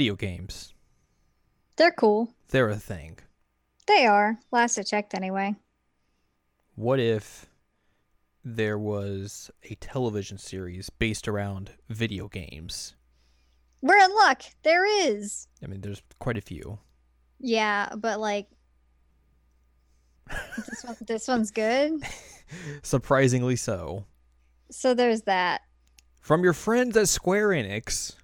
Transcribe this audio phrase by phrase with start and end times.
[0.00, 0.72] video games.
[1.76, 2.32] They're cool.
[2.48, 3.18] They're a thing.
[3.86, 4.38] They are.
[4.50, 5.56] Last I checked, anyway.
[6.74, 7.44] What if
[8.42, 12.94] there was a television series based around video games?
[13.82, 14.44] We're in luck.
[14.62, 15.48] There is.
[15.62, 16.78] I mean, there's quite a few.
[17.38, 18.46] Yeah, but like
[20.56, 22.00] this one, this one's good.
[22.82, 24.06] Surprisingly so.
[24.70, 25.60] So there's that.
[26.22, 28.14] From your friends at Square Enix,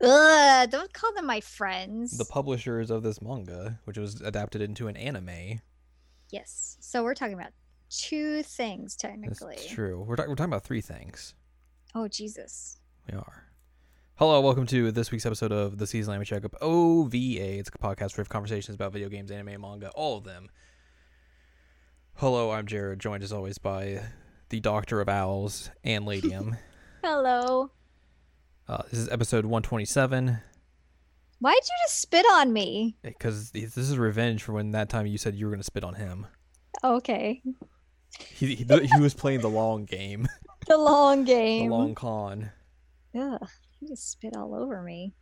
[0.00, 2.16] Ugh, don't call them my friends.
[2.16, 5.60] the publishers of this manga, which was adapted into an anime.
[6.30, 6.76] yes.
[6.80, 7.52] So we're talking about
[7.90, 9.56] two things technically.
[9.56, 10.04] That's true.
[10.06, 11.34] We're, talk- we're talking about three things.
[11.94, 12.78] Oh Jesus.
[13.10, 13.44] We are.
[14.16, 17.58] Hello, welcome to this week's episode of the Season Anime Checkup OVA.
[17.58, 20.48] It's a podcast where we have conversations about video games, anime, manga, all of them.
[22.14, 24.02] Hello, I'm Jared, joined as always by
[24.48, 26.56] the Doctor of Owls and Ladium.
[27.04, 27.70] Hello.
[28.68, 30.38] Uh, this is episode 127
[31.40, 32.96] Why'd you just spit on me?
[33.02, 35.84] because this is revenge for when that time you said you were going to spit
[35.84, 36.26] on him.
[36.82, 37.40] Okay.
[38.34, 40.26] He, he, he was playing the long game,
[40.66, 41.70] The long game.
[41.70, 42.50] the long con.
[43.16, 43.48] Ugh,
[43.80, 45.14] you just spit all over me.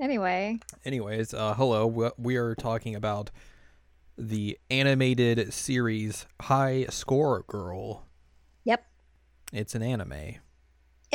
[0.00, 1.86] Anyway, Anyways, uh, hello.
[1.86, 3.30] We- We are talking about
[4.18, 8.06] the animated series High Score Girl.
[8.64, 8.84] Yep.
[9.52, 10.36] It's an anime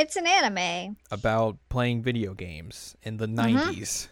[0.02, 3.36] it's an anime, about playing video games in the Mhm.
[3.36, 4.10] 90s,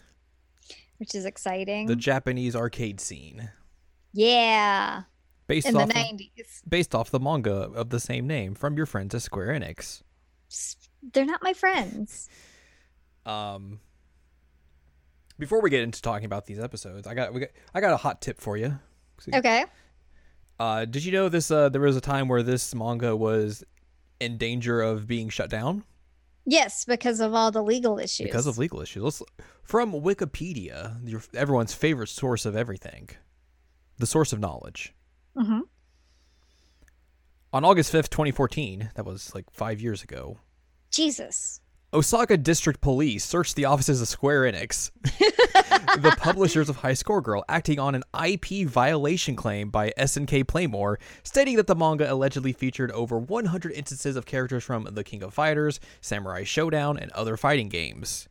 [0.98, 1.88] which is exciting.
[1.88, 3.52] the Japanese arcade scene,
[4.14, 5.04] yeah,
[5.48, 6.62] based in the off of, 90s.
[6.68, 10.02] based off the manga of the same name from your friends at Square Enix.
[11.14, 12.28] They're not my friends.
[13.26, 13.80] Um,
[15.38, 17.98] before we get into talking about these episodes, I got we got I got a
[17.98, 18.80] hot tip for you.
[19.34, 19.66] Okay.
[20.60, 21.50] Uh, did you know this?
[21.52, 23.64] Uh, there was a time where this manga was
[24.20, 25.84] in danger of being shut down
[26.46, 28.26] Yes, because of all the legal issues.
[28.26, 29.04] because of legal issues.
[29.04, 29.22] Let's,
[29.62, 33.10] from Wikipedia, your, everyone's favorite source of everything,
[34.00, 34.96] the source of knowledge.
[35.38, 35.60] hmm
[37.54, 40.40] On August fifth, twenty fourteen, that was like five years ago.
[40.92, 41.62] Jesus.
[41.92, 47.44] Osaka District Police searched the offices of Square Enix, the publishers of High Score Girl,
[47.50, 52.92] acting on an IP violation claim by SNK Playmore, stating that the manga allegedly featured
[52.92, 57.70] over 100 instances of characters from The King of Fighters, Samurai Shodown, and other fighting
[57.70, 58.30] games.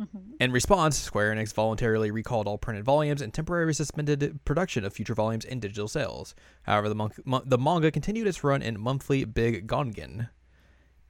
[0.00, 0.18] Mm-hmm.
[0.40, 5.14] In response, Square Enix voluntarily recalled all printed volumes and temporarily suspended production of future
[5.14, 6.34] volumes and digital sales.
[6.62, 10.28] However, the, mon- mo- the manga continued its run in monthly Big Gangan.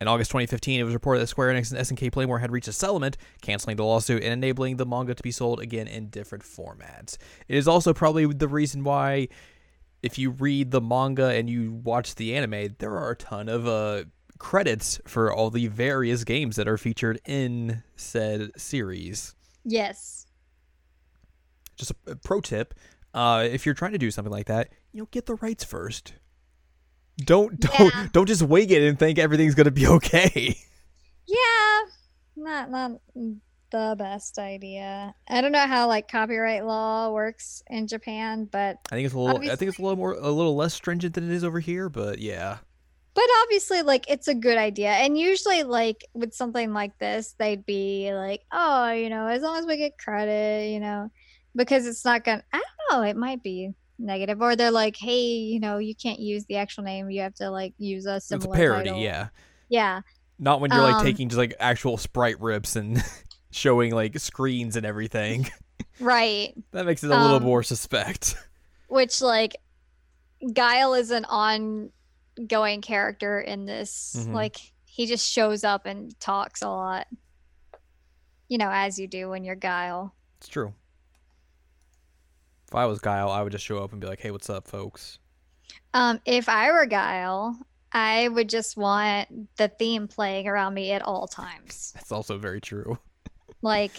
[0.01, 2.73] In August 2015, it was reported that Square Enix and SNK Playmore had reached a
[2.73, 7.17] settlement, canceling the lawsuit and enabling the manga to be sold again in different formats.
[7.49, 9.29] It is also probably the reason why,
[10.03, 13.67] if you read the manga and you watch the anime, there are a ton of
[13.67, 14.05] uh,
[14.39, 19.35] credits for all the various games that are featured in said series.
[19.65, 20.27] Yes.
[21.77, 22.75] Just a, pro tip:
[23.15, 26.15] uh, if you're trying to do something like that, you know, get the rights first.
[27.19, 28.09] Don't don't Yeah.
[28.13, 30.57] don't just wing it and think everything's gonna be okay.
[31.27, 31.81] Yeah.
[32.37, 32.93] Not not
[33.71, 35.15] the best idea.
[35.29, 39.19] I don't know how like copyright law works in Japan, but I think it's a
[39.19, 39.41] little.
[39.51, 41.89] I think it's a little more, a little less stringent than it is over here.
[41.89, 42.59] But yeah,
[43.15, 44.91] but obviously like it's a good idea.
[44.91, 49.59] And usually like with something like this, they'd be like, "Oh, you know, as long
[49.59, 51.11] as we get credit, you know,
[51.55, 52.59] because it's not going to I
[52.91, 56.45] don't know, it might be negative or they're like, "Hey, you know, you can't use
[56.47, 57.11] the actual name.
[57.11, 58.89] You have to like use a similar it's a parody.
[58.91, 59.29] title." Yeah,
[59.69, 60.01] Yeah.
[60.39, 63.03] not when you're like Um, taking just like actual sprite rips and
[63.51, 65.49] showing like screens and everything.
[66.01, 66.53] Right.
[66.73, 68.37] that makes it a little Um, more suspect.
[68.89, 69.57] which like
[70.53, 74.15] Guile is an ongoing character in this.
[74.19, 74.33] Mhm.
[74.35, 77.07] Like he just shows up and talks a lot.
[78.49, 80.15] You know, as you do when you're Guile.
[80.39, 80.75] It's true.
[82.69, 84.67] If I was Guile, I would just show up and be like, "Hey, what's up,
[84.67, 85.19] folks?"
[85.95, 87.59] Um, if I were Guile,
[87.93, 91.93] I would just want the theme playing around me at all times.
[91.95, 92.99] That's also very true.
[93.63, 93.93] Like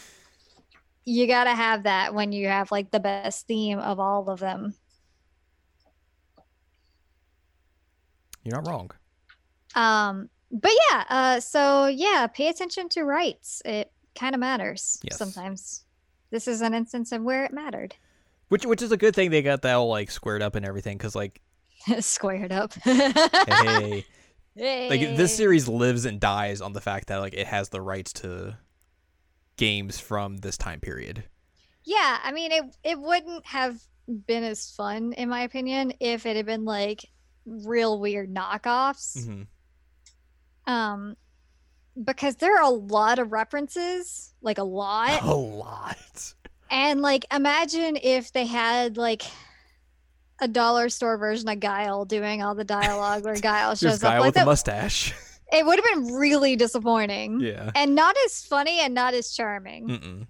[1.06, 4.76] you gotta have that when you have like the best theme of all of them.
[8.44, 8.92] You're not wrong.
[9.76, 13.62] Um, but yeah, uh, so yeah, pay attention to rights.
[13.66, 15.18] It kind of matters Yes.
[15.18, 15.84] sometimes.
[16.30, 17.96] This is an instance of where it mattered.
[18.50, 20.98] Which which is a good thing they got that all like squared up and everything
[20.98, 21.42] because like
[22.00, 22.74] Squared up.
[22.84, 24.06] hey
[24.56, 27.82] hey, like this series lives and dies on the fact that like it has the
[27.82, 28.58] rights to
[29.58, 31.24] games from this time period.
[31.84, 33.80] Yeah, I mean, it it wouldn't have
[34.26, 37.06] been as fun, in my opinion, if it had been like
[37.46, 39.26] real weird knockoffs.
[39.26, 39.44] hmm
[40.66, 41.16] Um,
[42.02, 45.22] because there are a lot of references, like a lot.
[45.22, 46.34] A lot.
[46.70, 49.24] And like imagine if they had like
[50.40, 54.22] a dollar store version of Guile doing all the dialogue where Guile shows guy up.
[54.22, 55.14] Like with a that, mustache.
[55.52, 57.40] it would have been really disappointing.
[57.40, 57.72] yeah.
[57.76, 59.88] And not as funny and not as charming.
[59.88, 60.28] Mm-mm.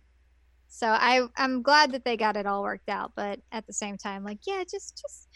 [0.70, 3.98] So I I'm glad that they got it all worked out, but at the same
[3.98, 5.28] time, like, yeah, just just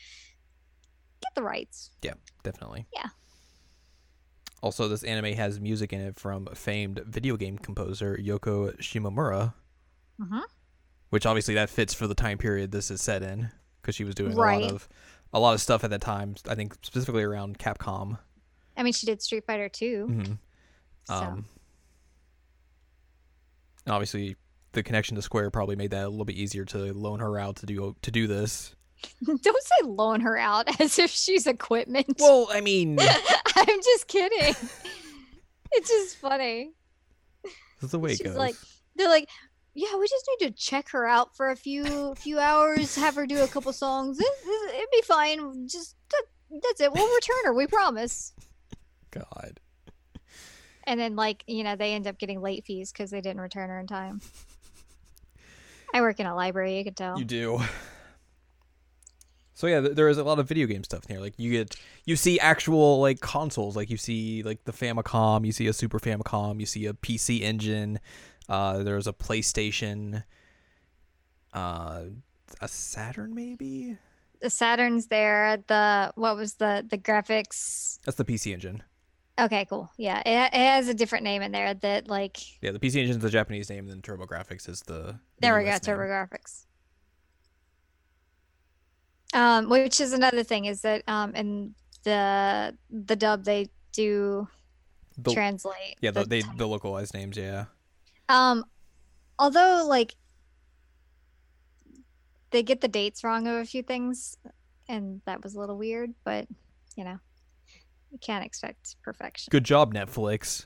[1.21, 1.89] get the rights.
[2.03, 2.13] Yeah,
[2.43, 2.85] definitely.
[2.93, 3.07] Yeah.
[4.63, 9.55] Also, this anime has music in it from famed video game composer Yoko Shimomura,
[10.21, 10.43] Mhm.
[11.11, 14.15] Which obviously that fits for the time period this is set in because she was
[14.15, 14.89] doing a lot of
[15.33, 16.35] a lot of stuff at that time.
[16.49, 18.17] I think specifically around Capcom.
[18.75, 20.07] I mean, she did Street Fighter too.
[20.07, 20.33] hmm
[21.05, 21.45] So Um,
[23.85, 24.35] and obviously,
[24.73, 27.57] the connection to Square probably made that a little bit easier to loan her out
[27.57, 28.75] to do to do this.
[29.25, 32.17] don't say loan her out as if she's equipment.
[32.19, 32.97] Well, I mean,
[33.55, 34.55] I'm just kidding.
[35.71, 36.71] it's just funny.
[37.81, 38.35] that's the way it She's goes.
[38.37, 38.55] like,
[38.95, 39.27] they're like,
[39.73, 43.25] yeah, we just need to check her out for a few few hours, have her
[43.25, 44.19] do a couple songs.
[44.19, 45.67] It, it, it'd be fine.
[45.67, 46.23] Just that,
[46.63, 46.93] that's it.
[46.93, 47.53] We'll return her.
[47.53, 48.33] We promise.
[49.11, 49.59] God.
[50.85, 53.69] And then, like, you know, they end up getting late fees because they didn't return
[53.69, 54.21] her in time.
[55.93, 56.77] I work in a library.
[56.77, 57.19] You can tell.
[57.19, 57.61] You do.
[59.53, 61.21] So yeah, there is a lot of video game stuff in here.
[61.21, 61.75] Like you get,
[62.05, 63.75] you see actual like consoles.
[63.75, 67.41] Like you see like the Famicom, you see a Super Famicom, you see a PC
[67.41, 67.99] Engine.
[68.51, 70.23] Uh, there's a PlayStation.
[71.53, 72.01] Uh,
[72.59, 73.97] a Saturn maybe.
[74.41, 75.63] the Saturn's there.
[75.67, 77.97] The what was the the graphics?
[78.05, 78.83] That's the PC Engine.
[79.39, 79.89] Okay, cool.
[79.97, 83.11] Yeah, it, it has a different name in there that like Yeah, the PC Engine
[83.11, 84.93] is the Japanese name, and then TurboGrafx is the.
[84.93, 85.71] the There we go.
[85.71, 86.65] TurboGrafx.
[89.33, 91.73] Um, which is another thing is that um in
[92.03, 94.49] the the dub they do
[95.17, 95.95] The- translate.
[96.01, 97.37] yeah, the, the they the localized names.
[97.37, 97.65] Yeah.
[98.31, 98.65] Um,
[99.37, 100.15] although like
[102.51, 104.37] they get the dates wrong of a few things,
[104.87, 106.47] and that was a little weird, but
[106.95, 107.17] you know,
[108.11, 109.49] you can't expect perfection.
[109.51, 110.65] Good job, Netflix.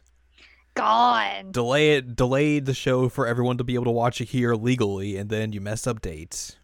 [0.76, 1.52] Gone.
[1.52, 2.16] Delay it.
[2.16, 5.52] Delayed the show for everyone to be able to watch it here legally, and then
[5.54, 6.58] you mess up dates.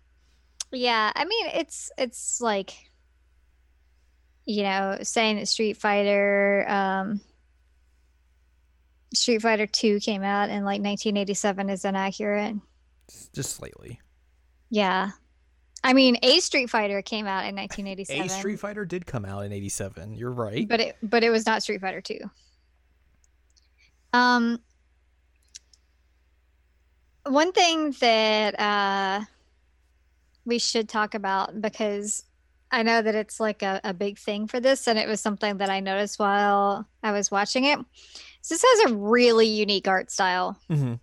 [0.71, 2.73] Yeah, I mean it's it's like
[4.45, 7.21] you know, saying that Street Fighter um
[9.13, 12.55] Street Fighter 2 came out in like 1987 is inaccurate.
[13.33, 13.99] Just slightly.
[14.69, 15.11] Yeah.
[15.83, 18.25] I mean, A Street Fighter came out in 1987.
[18.25, 20.13] A Street Fighter did come out in '87.
[20.13, 20.67] You're right.
[20.67, 22.19] but it but it was not Street Fighter 2.
[24.13, 24.59] Um
[27.25, 29.25] one thing that uh
[30.45, 32.23] we should talk about because
[32.71, 35.57] I know that it's like a, a big thing for this and it was something
[35.57, 37.79] that I noticed while I was watching it.
[38.41, 40.57] So this has a really unique art style.
[40.67, 40.95] hmm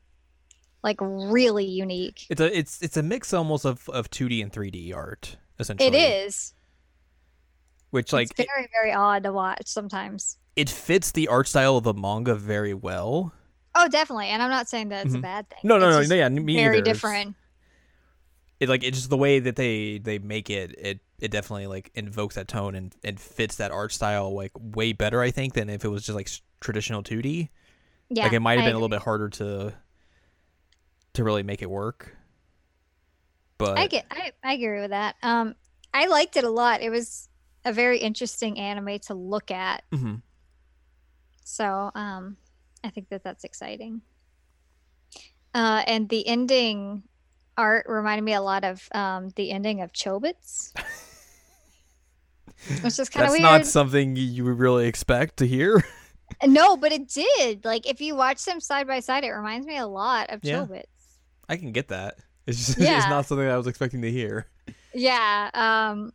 [0.83, 2.27] Like really unique.
[2.31, 5.89] It's a it's it's a mix almost of of 2D and 3D art essentially.
[5.89, 6.55] It is.
[7.91, 10.37] which like it's very, very odd to watch sometimes.
[10.57, 13.33] it, it fits the art style of the manga very well.
[13.75, 14.27] Oh, definitely.
[14.29, 15.19] And I'm not saying that it's Mhm.
[15.19, 15.59] a bad thing.
[15.63, 16.73] No, no, no, no, yeah, me very neither.
[16.79, 17.37] It's- different.
[18.61, 20.75] It like it's just the way that they they make it.
[20.77, 24.93] It it definitely like invokes that tone and and fits that art style like way
[24.93, 25.23] better.
[25.23, 26.29] I think than if it was just like
[26.61, 27.49] traditional 2D.
[28.11, 28.25] Yeah.
[28.25, 29.75] like it might have been a little bit harder to
[31.15, 32.17] to really make it work.
[33.59, 35.17] But I get I, I agree with that.
[35.23, 35.55] Um
[35.93, 36.81] I liked it a lot.
[36.81, 37.29] It was
[37.65, 39.83] a very interesting anime to look at.
[39.93, 40.23] Mhm.
[41.45, 42.37] So, um
[42.85, 44.01] I think that that's exciting.
[45.55, 47.03] Uh and the ending
[47.57, 50.73] art reminded me a lot of um the ending of Chobits.
[52.83, 53.43] Which is kind of weird.
[53.45, 55.85] that's not something you would really expect to hear.
[56.47, 57.65] No, but it did.
[57.65, 60.61] Like if you watch them side by side, it reminds me a lot of Yeah.
[60.67, 60.85] Chobits.
[61.49, 62.17] I can get that.
[62.47, 64.47] It's just it's not something I was expecting to hear.
[64.95, 65.51] Yeah.
[65.55, 66.13] Um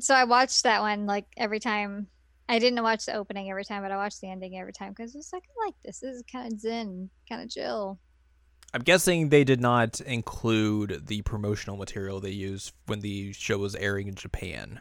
[0.00, 2.08] so I watched that one like every time.
[2.48, 5.14] I didn't watch the opening every time, but I watched the ending every time because
[5.14, 6.00] it's like I like this.
[6.00, 8.00] This is kind of zen, kind of chill.
[8.74, 13.74] I'm guessing they did not include the promotional material they used when the show was
[13.76, 14.80] airing in Japan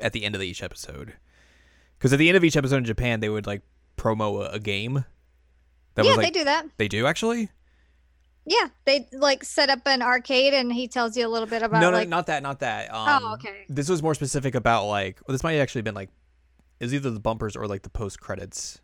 [0.00, 1.14] at the end of each episode.
[1.98, 3.62] Because at the end of each episode in Japan, they would like
[3.98, 5.04] promo a, game.
[5.94, 6.66] That yeah, was like they do that.
[6.76, 7.50] they do actually.
[8.46, 11.80] Yeah, they like set up an arcade and he tells you a little bit about
[11.80, 12.08] no, no, like.
[12.08, 12.92] not that, not that.
[12.94, 13.66] Um, oh, okay.
[13.68, 16.08] This was more specific about like well, this might have actually been like,
[16.80, 18.80] is either the bumpers or like the post credits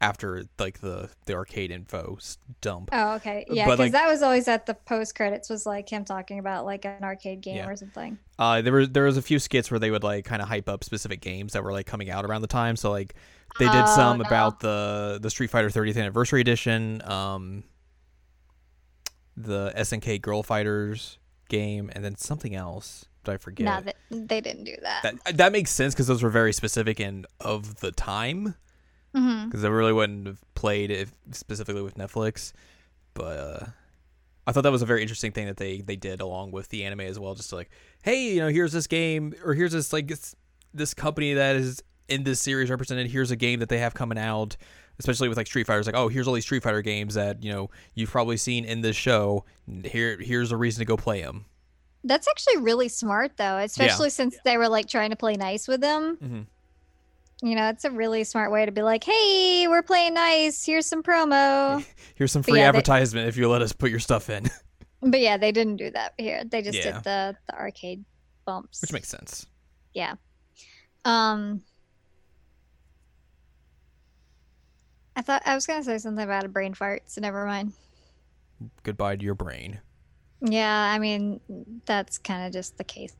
[0.00, 2.18] after like the the arcade info
[2.60, 2.90] dump.
[2.92, 3.46] Oh, okay.
[3.48, 6.64] Yeah, because like- that was always at the post credits was like him talking about
[6.64, 7.68] like an arcade game Yeah.
[7.68, 8.18] or something.
[8.38, 10.68] Uh, there was there was a few skits where they would like kind of hype
[10.68, 12.76] up specific games that were like coming out around the time.
[12.76, 13.14] So like
[13.58, 14.24] they did Oh, some no.
[14.24, 17.64] about the the Street Fighter 30th anniversary edition, um,
[19.36, 23.06] the SNK Girl Fighters game, and then something else.
[23.24, 23.64] Did I forget?
[23.66, 23.96] No, that
[24.28, 25.02] they didn't do that.
[25.24, 28.54] that that makes sense because those were very specific and of the time
[29.12, 32.52] because they really wouldn't have played if specifically with Netflix.
[33.14, 33.66] But uh,
[34.46, 36.84] I thought that was a very interesting thing that they they did along with the
[36.84, 37.34] anime as well.
[37.34, 37.70] Just to like,
[38.02, 40.34] hey, you know, here's this game or here's this like this,
[40.72, 43.06] this company that is in this series represented.
[43.10, 44.56] Here's a game that they have coming out.
[45.00, 47.52] Especially with like Street Fighters, like oh, here's all these Street Fighter games that you
[47.52, 49.44] know you've probably seen in this show.
[49.84, 51.44] Here, here's a reason to go play them.
[52.02, 55.80] That's actually really smart though, especially since they were like trying to play nice with
[55.80, 56.16] them.
[56.20, 57.46] Mm-hmm.
[57.48, 60.66] You know, it's a really smart way to be like, "Hey, we're playing nice.
[60.66, 61.84] Here's some promo."
[62.16, 64.50] Here's some free yeah, they- advertisement if you let us put your stuff in,
[65.00, 66.42] But yeah, they didn't do that here.
[66.44, 66.94] They just Yeah.
[66.94, 68.04] did the the arcade
[68.44, 68.82] bumps.
[68.82, 69.46] which makes sense.
[69.94, 70.14] yeah.
[71.04, 71.62] Um,
[75.18, 77.72] I thought I was gonna say something about a brain fart, so never mind.
[78.84, 79.80] Goodbye to your brain.
[80.40, 81.40] Yeah, I mean
[81.86, 83.16] that's kind of just the case.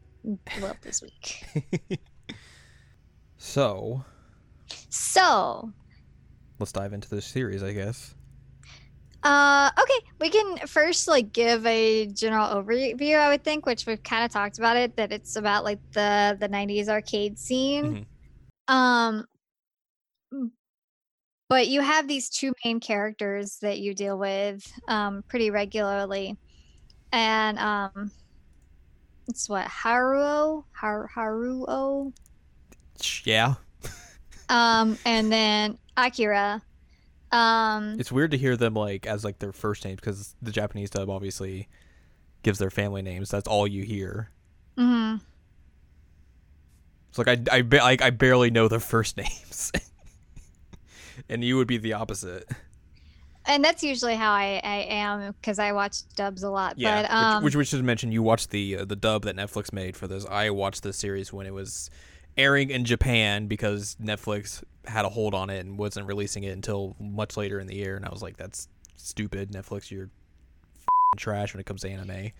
[0.61, 2.00] Well, this week.
[3.40, 4.05] So
[4.90, 5.73] So,
[6.59, 8.14] let's dive into this series, I guess.
[9.23, 13.17] uh, okay, we can first like give a general overview.
[13.19, 16.37] I would think, which we've kind of talked about it, that it's about like the
[16.38, 18.07] the '90s arcade scene.
[18.67, 19.26] Um, m-
[21.49, 26.37] but you have these two main characters that you deal with um pretty regularly,
[27.12, 28.12] and um,
[29.28, 32.12] it's what Haruo, Har- Haruo,
[33.25, 33.55] Yeah,
[34.49, 36.62] um, and then Akira.
[37.31, 40.90] Um, it's weird to hear them like as like their first names because the Japanese
[40.90, 41.69] dub obviously
[42.43, 43.31] gives their family names.
[43.31, 44.31] That's all you hear.
[44.78, 45.19] mm-hmm
[47.11, 49.73] It's like I I, like, I barely know their first names,
[51.28, 52.49] and you would be the opposite.
[53.47, 56.75] and that's usually how I, I am because I watch dubs a lot.
[56.78, 58.12] Yeah, but um, which, which we should mention.
[58.12, 60.25] You watched the uh, the dub that Netflix made for this.
[60.26, 61.90] I watched the series when it was
[62.37, 66.94] airing in Japan because Netflix had a hold on it and wasn't releasing it until
[67.00, 67.97] much later in the year.
[67.97, 69.90] And I was like, that's stupid, Netflix.
[69.90, 70.04] You're
[70.76, 72.30] f***ing trash when it comes to anime.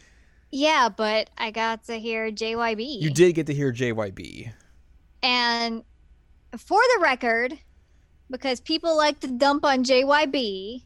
[0.50, 3.00] yeah, but I got to hear JYB.
[3.02, 4.52] You did get to hear JYB.
[5.23, 5.83] And
[6.57, 7.59] for the record,
[8.30, 10.82] because people like to dump on JYB,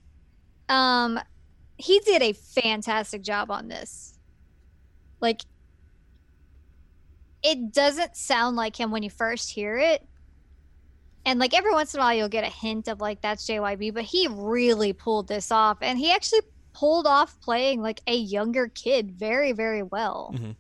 [0.68, 1.18] um,
[1.76, 4.18] he did a fantastic job on this.
[5.20, 5.42] Like,
[7.42, 10.06] it doesn't sound like him when you first hear it.
[11.25, 13.94] And like every once in a while, you'll get a hint of like that's JYB,
[13.94, 15.78] but he really pulled this off.
[15.80, 16.40] And he actually
[16.72, 20.34] pulled off playing like a younger kid very, very well.
[20.34, 20.56] Mhm.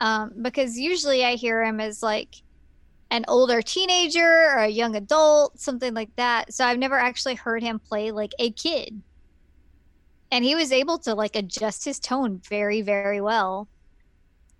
[0.00, 2.42] Um, because usually I hear him as like
[3.10, 6.52] an older teenager or a young adult, something like that.
[6.52, 9.02] So I've never actually heard him play like a kid.
[10.30, 13.68] And he was able to like adjust his tone very, very well.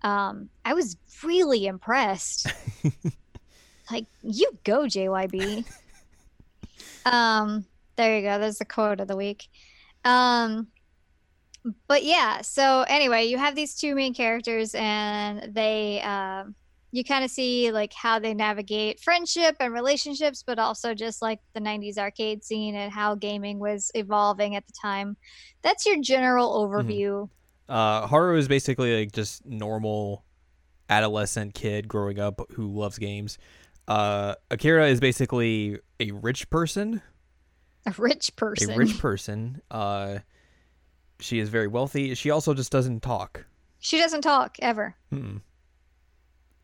[0.01, 2.47] Um, I was really impressed.
[3.91, 5.65] like, you go, JYB.
[7.05, 7.65] um,
[7.97, 8.39] there you go.
[8.39, 9.47] There's the quote of the week.
[10.05, 10.67] Um,
[11.87, 16.55] but yeah, so anyway, you have these two main characters, and they, um,
[16.91, 21.39] you kind of see like how they navigate friendship and relationships, but also just like
[21.53, 25.15] the 90s arcade scene and how gaming was evolving at the time.
[25.61, 27.29] That's your general overview.
[27.67, 30.23] Uh, Haru is basically like just normal
[30.89, 33.37] adolescent kid growing up who loves games.
[33.87, 37.01] Uh, Akira is basically a rich person
[37.85, 38.71] A rich person.
[38.71, 39.61] a rich person.
[39.69, 40.19] Uh,
[41.19, 42.13] she is very wealthy.
[42.15, 43.45] She also just doesn't talk.
[43.79, 44.95] she doesn't talk ever.
[45.13, 45.41] Mm-mm.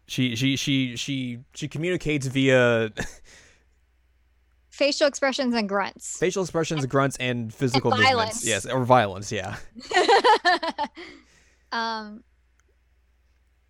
[0.07, 2.91] She she she she she communicates via
[4.69, 6.17] Facial expressions and grunts.
[6.19, 8.43] facial expressions, and, grunts, and physical And movements.
[8.43, 8.45] violence.
[8.45, 9.31] Yes, or violence.
[9.31, 9.55] Yeah.
[11.71, 12.23] um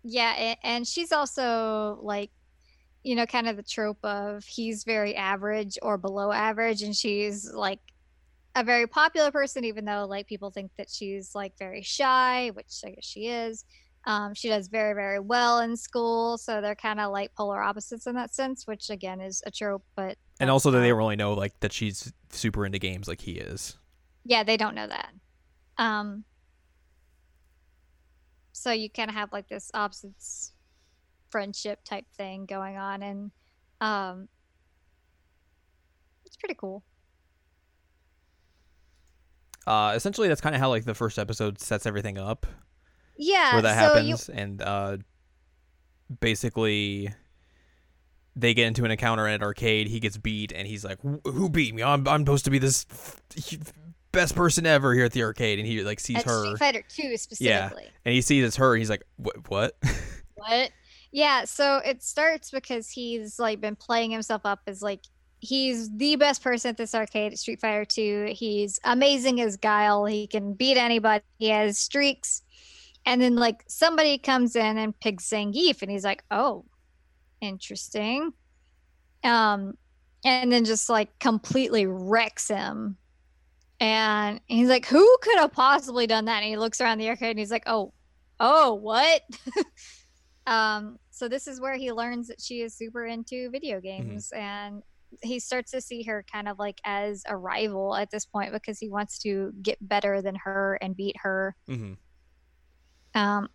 [0.04, 2.30] yeah and she's also like
[3.02, 7.50] you know kind of the trope of he's very average or below average and she's
[7.52, 7.80] like
[8.54, 12.68] a very popular person even though like people think that she's like very shy which
[12.84, 13.64] i guess she is
[14.06, 18.06] um, she does very very well in school so they're kind of like polar opposites
[18.06, 21.16] in that sense which again is a trope but And also that they don't really
[21.16, 23.78] know like that she's super into games like he is.
[24.24, 25.12] yeah they don't know that.
[25.78, 26.24] Um
[28.52, 30.52] so you kind of have like this opposites
[31.30, 33.30] friendship type thing going on and
[33.80, 34.28] um
[36.24, 36.82] it's pretty cool.
[39.66, 42.46] Uh, essentially, that's kind of how like the first episode sets everything up,
[43.18, 43.54] Yeah.
[43.54, 44.96] where that so you happens, and uh,
[46.20, 47.12] basically
[48.34, 49.88] they get into an encounter at an arcade.
[49.88, 51.82] He gets beat, and he's like, "Who beat me?
[51.82, 52.86] I'm I'm supposed to be this
[54.12, 56.82] best person ever here at the arcade." And he like sees at her, Street Fighter
[56.88, 57.88] 2 specifically.
[58.04, 58.74] and he sees it's her.
[58.74, 59.48] And he's like, "What?
[59.48, 59.76] What?"
[60.38, 60.70] What?
[61.12, 65.00] Yeah, so it starts because he's like been playing himself up as like
[65.40, 68.34] he's the best person at this arcade at Street Fighter 2.
[68.36, 70.04] He's amazing as Guile.
[70.04, 71.24] He can beat anybody.
[71.38, 72.42] He has streaks.
[73.06, 76.66] And then like somebody comes in and picks Zangief and he's like, "Oh,
[77.40, 78.32] interesting."
[79.24, 79.74] Um
[80.24, 82.98] and then just like completely wrecks him.
[83.80, 87.30] And he's like, "Who could have possibly done that?" And he looks around the arcade
[87.30, 87.94] and he's like, "Oh,
[88.40, 89.22] oh, what?"
[90.46, 94.82] Um, so this is where he learns that she is super into video games and
[95.22, 98.78] he starts to see her kind of like as a rival at this point because
[98.78, 101.56] he wants to get better than her and beat her.
[101.68, 101.94] hmm
[103.16, 103.48] Um,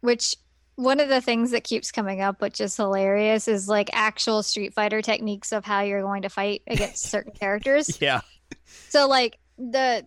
[0.00, 0.36] which
[0.76, 4.74] one of the things that keeps coming up, which is hilarious, is like actual Street
[4.74, 7.98] Fighter techniques of how you're going to fight against certain characters.
[8.00, 8.20] Yeah.
[8.88, 10.06] So like the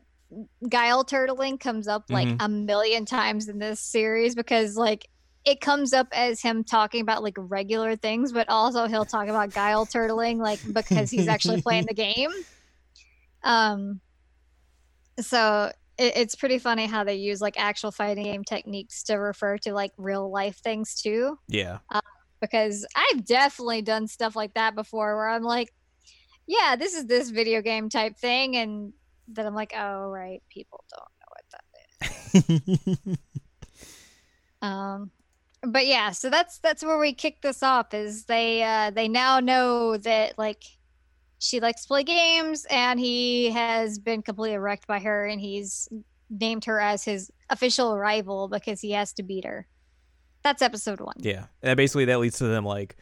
[0.69, 2.37] guile turtling comes up like Mhm.
[2.39, 5.09] a million times in this series because like
[5.43, 9.51] it comes up as him talking about like regular things, but also he'll talk about
[9.53, 12.29] guile turtling like because he's actually playing the game.
[13.43, 13.99] Um
[15.19, 19.57] so it, it's pretty funny how they use like actual fighting game techniques to refer
[19.59, 21.79] to like real life things too Yeah.
[22.39, 25.73] because I've definitely done stuff like that before where I'm like,
[26.47, 28.57] yeah, this is this video game type thing.
[28.57, 28.93] And
[29.27, 33.17] then I'm like, oh, right, people don't know what that is.
[34.61, 35.11] Um,
[35.63, 37.93] but yeah, so that's that's where we kick this off.
[37.93, 40.63] Is they uh, they now know that like
[41.41, 45.89] she likes to play games, and he has been completely wrecked by her, and he's
[46.29, 49.67] named her as his official rival because he has to beat her.
[50.43, 51.15] That's episode one.
[51.17, 52.95] Yeah, and basically that leads to them like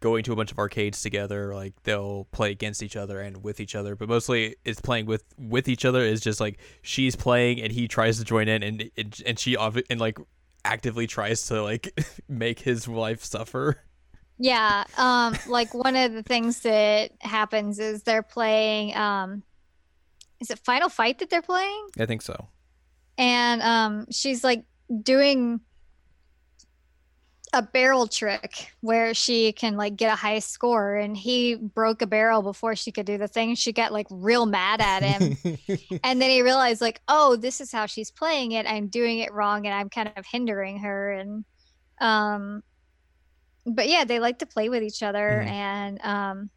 [0.00, 1.54] going to a bunch of arcades together.
[1.54, 5.24] Like they'll play against each other and with each other, but mostly it's playing with
[5.38, 6.02] with each other.
[6.02, 9.56] Is just like she's playing and he tries to join in, and and, and she
[9.56, 10.18] and like
[10.64, 11.96] actively tries to like
[12.28, 13.78] make his wife suffer.
[14.38, 18.96] Yeah, um, like one of the things that happens is they're playing.
[18.96, 19.42] Um,
[20.40, 21.88] is it Final Fight that they're playing?
[21.98, 22.48] I think so.
[23.16, 24.64] And um, she's like
[25.02, 25.60] doing
[27.52, 32.06] a barrel trick where she can like get a high score, and he broke a
[32.06, 33.54] barrel before she could do the thing.
[33.54, 35.36] She got like real mad at him,
[36.02, 38.66] and then he realized like, oh, this is how she's playing it.
[38.66, 41.44] I'm doing it wrong, and I'm kind of hindering her, and
[42.00, 42.64] um
[43.66, 45.48] but yeah, they like to play with each other Mhm.
[45.50, 46.50] and um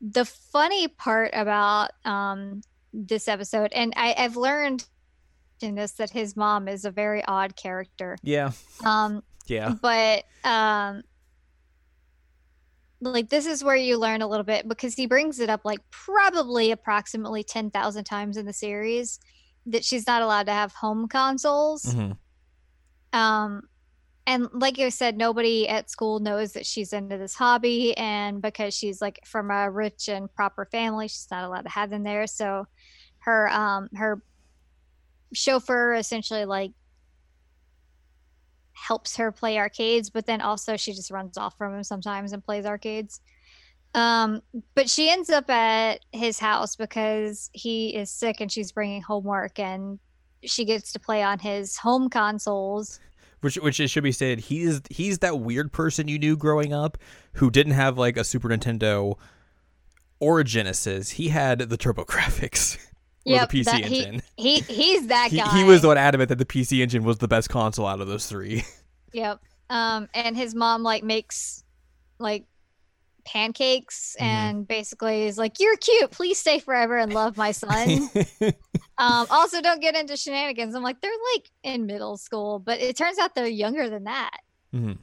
[0.00, 2.60] the funny part about um
[2.92, 4.86] this episode and I, I've learned
[5.60, 8.16] in this that his mom is a very odd character.
[8.22, 8.52] yeah,
[8.84, 11.02] Um yeah, but um
[13.00, 15.80] like this is where you learn a little bit because he brings it up like
[15.90, 19.18] probably approximately 10,000 times in the series
[19.66, 21.84] that she's not allowed to have home consoles.
[21.92, 22.12] hmm
[23.12, 23.62] Um,
[24.26, 28.74] and like I said, nobody at school knows that she's into this hobby, and because
[28.74, 32.26] she's like from a rich and proper family, she's not allowed to have them there.
[32.26, 32.66] So,
[33.20, 34.22] her um her
[35.32, 36.72] chauffeur essentially like
[38.72, 42.44] helps her play arcades, but then also she just runs off from him sometimes and
[42.44, 43.20] plays arcades.
[43.94, 44.42] Um,
[44.74, 49.58] but she ends up at his house because he is sick and she's bringing homework
[49.58, 49.98] and
[50.44, 53.00] she gets to play on his home consoles.
[53.46, 56.98] Which which it should be stated, he's he's that weird person you knew growing up
[57.34, 59.16] who didn't have like a Super Nintendo
[60.18, 61.10] or a Genesis.
[61.10, 62.76] He had the TurboGrafx
[63.24, 64.22] Yep, the PC that- he- engine.
[64.36, 65.56] He he's that He, guy.
[65.56, 68.08] he was the one adamant that the PC engine was the best console out of
[68.08, 68.64] those three.
[69.12, 69.38] Yep.
[69.70, 71.62] Um, and his mom like makes
[72.18, 72.46] like
[73.26, 74.22] pancakes Mhm.
[74.22, 76.10] and basically is like, "You're cute.
[76.10, 78.08] Please stay forever and love my son."
[78.98, 80.74] um, also, don't get into shenanigans.
[80.74, 84.38] I'm like, they're like in middle school, but it turns out they're younger than that.
[84.72, 84.98] Mhm.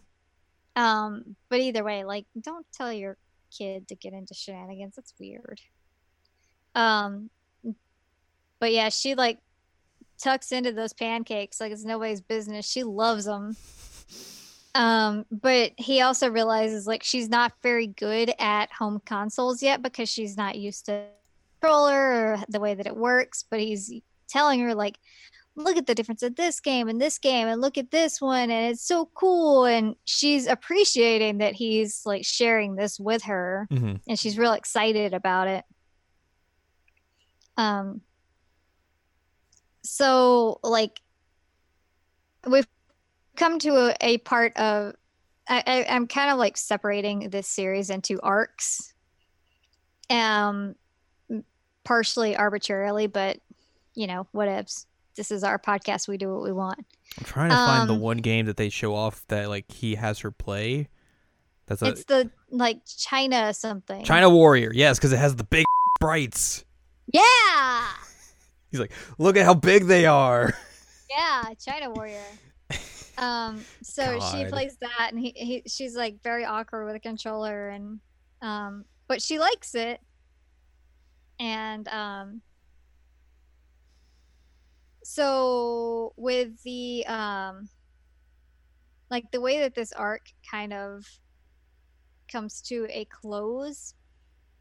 [0.76, 3.18] Um, but either way, like, don't tell your
[3.56, 4.96] kid to get into shenanigans.
[4.96, 5.62] That's weird.
[6.74, 7.30] Um,
[8.60, 9.40] but yeah, she like
[10.18, 12.66] tucks into those pancakes like it's nobody's business.
[12.68, 13.56] She loves them.
[14.76, 20.10] Um, but he also realizes like she's not very good at home consoles yet because
[20.10, 21.06] she's not used to
[21.62, 23.44] controller or the way that it works.
[23.50, 23.94] But he's
[24.28, 24.98] telling her like,
[25.56, 28.50] look at the difference of this game and this game, and look at this one,
[28.50, 29.66] and it's so cool.
[29.66, 34.02] And she's appreciating that he's like sharing this with her, Mhm.
[34.08, 35.64] and she's real excited about it.
[37.56, 38.02] Um
[39.84, 41.02] so like
[42.48, 42.68] we've
[43.36, 44.96] come to a, a part of
[45.48, 48.94] I, I, I'm kind of like separating this series into arcs.
[50.10, 50.76] Um
[51.84, 53.40] partially arbitrarily, but
[53.96, 54.86] you know, whatevs.
[55.16, 56.08] This is our podcast.
[56.08, 56.80] We do what we want.
[57.20, 59.96] I'm trying to find the Um, one game that they show off that like he
[59.96, 60.90] has her play.
[61.68, 64.04] That's a it's the like China something.
[64.06, 64.72] China Warrior.
[64.74, 65.66] Yes, because it has the big
[66.00, 66.66] sprites.
[67.14, 67.22] Yeah.
[68.72, 70.54] He's like, look at how big they are.
[71.16, 72.24] Yeah, China Warrior.
[73.18, 77.70] Um, so she plays that, and he, he she's like very awkward with a controller,
[77.70, 78.00] and
[78.42, 80.00] um, but she likes it,
[81.40, 82.42] and um,
[85.04, 87.70] so with the um,
[89.12, 91.06] like the way that this arc kind of
[92.32, 93.94] comes to a close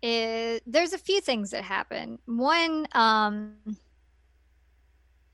[0.03, 2.19] is there's a few things that happen.
[2.27, 3.55] One, um,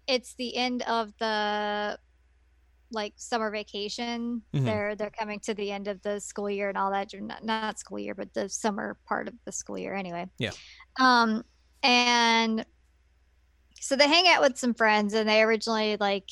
[0.07, 1.99] it's the end of the
[2.91, 4.43] like summer vacation.
[4.55, 4.65] Mhm.
[4.65, 7.13] They're they're coming to the end of the school year and all that.
[7.15, 9.95] Not, not school year, but the summer part of the school year.
[9.95, 10.27] Anyway.
[10.39, 10.53] Yeah.
[10.99, 11.45] Um,
[11.83, 12.65] and
[13.81, 16.29] so they hang out with some friends, and they originally like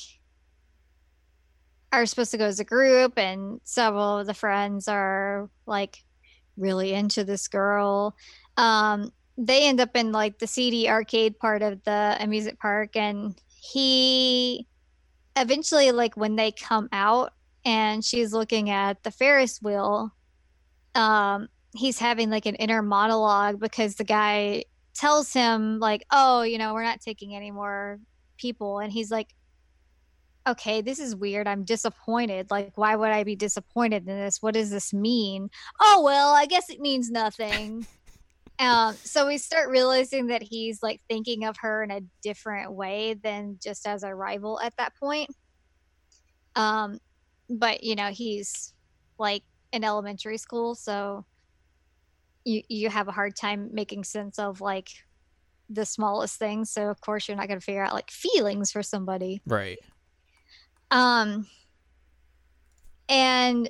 [1.93, 6.03] are supposed to go as a group, and several of the friends are like
[6.57, 8.15] really into this girl.
[8.57, 13.39] Um, they end up in like the CD arcade part of the amusement park, and
[13.59, 14.66] he
[15.37, 17.33] eventually like when they come out
[17.65, 20.11] and she's looking at the ferris wheel
[20.95, 26.57] um he's having like an inner monologue because the guy tells him like oh you
[26.57, 27.99] know we're not taking any more
[28.37, 28.79] people.
[28.79, 29.33] And he's like
[30.47, 31.47] okay this is weird.
[31.47, 32.49] I'm disappointed.
[32.49, 34.41] Like why would i be disappointed in this?
[34.41, 35.49] What does this mean?
[35.79, 37.85] Oh well i guess it means nothing
[38.59, 43.13] um so we start realizing that he's like thinking of her in a different way
[43.13, 45.29] than just as a rival at that point
[46.55, 46.97] um
[47.49, 48.73] but you know he's
[49.19, 51.25] like in elementary school so
[52.45, 54.87] you you have a hard time making sense of like
[55.69, 58.81] the smallest things so of course you're not going to figure out like feelings for
[58.81, 59.77] somebody Right.
[60.91, 61.45] um
[63.09, 63.69] and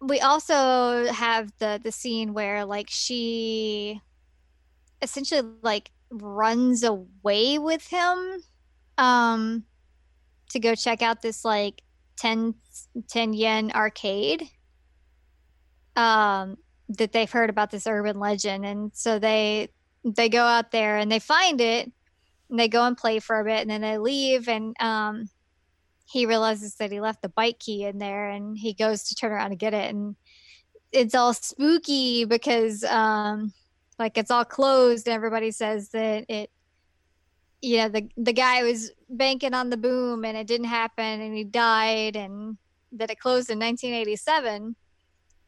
[0.00, 4.00] we also have the the scene where like she
[5.02, 8.42] essentially like runs away with him
[8.96, 9.64] um
[10.50, 11.82] to go check out this like
[12.16, 12.54] 10
[13.08, 14.48] 10 yen arcade
[15.96, 16.56] um
[16.88, 18.64] that they've heard about this urban legend.
[18.64, 19.68] And so they
[20.04, 21.90] they go out there and they find it
[22.48, 24.48] and they go and play for a bit and then they leave.
[24.48, 25.28] And um
[26.10, 29.32] he realizes that he left the bike key in there and he goes to turn
[29.32, 29.90] around to get it.
[29.90, 30.16] And
[30.90, 33.52] it's all spooky because um
[33.98, 36.50] like it's all closed and everybody says that it
[37.60, 41.36] you know the the guy was banking on the boom and it didn't happen and
[41.36, 42.56] he died and
[42.92, 44.74] that it closed in 1987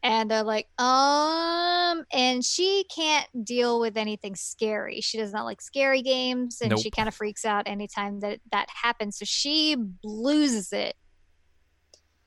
[0.03, 5.01] and they're like um and she can't deal with anything scary.
[5.01, 8.67] She does not like scary games and she kind of freaks out anytime that that
[8.69, 10.95] happens so she loses it.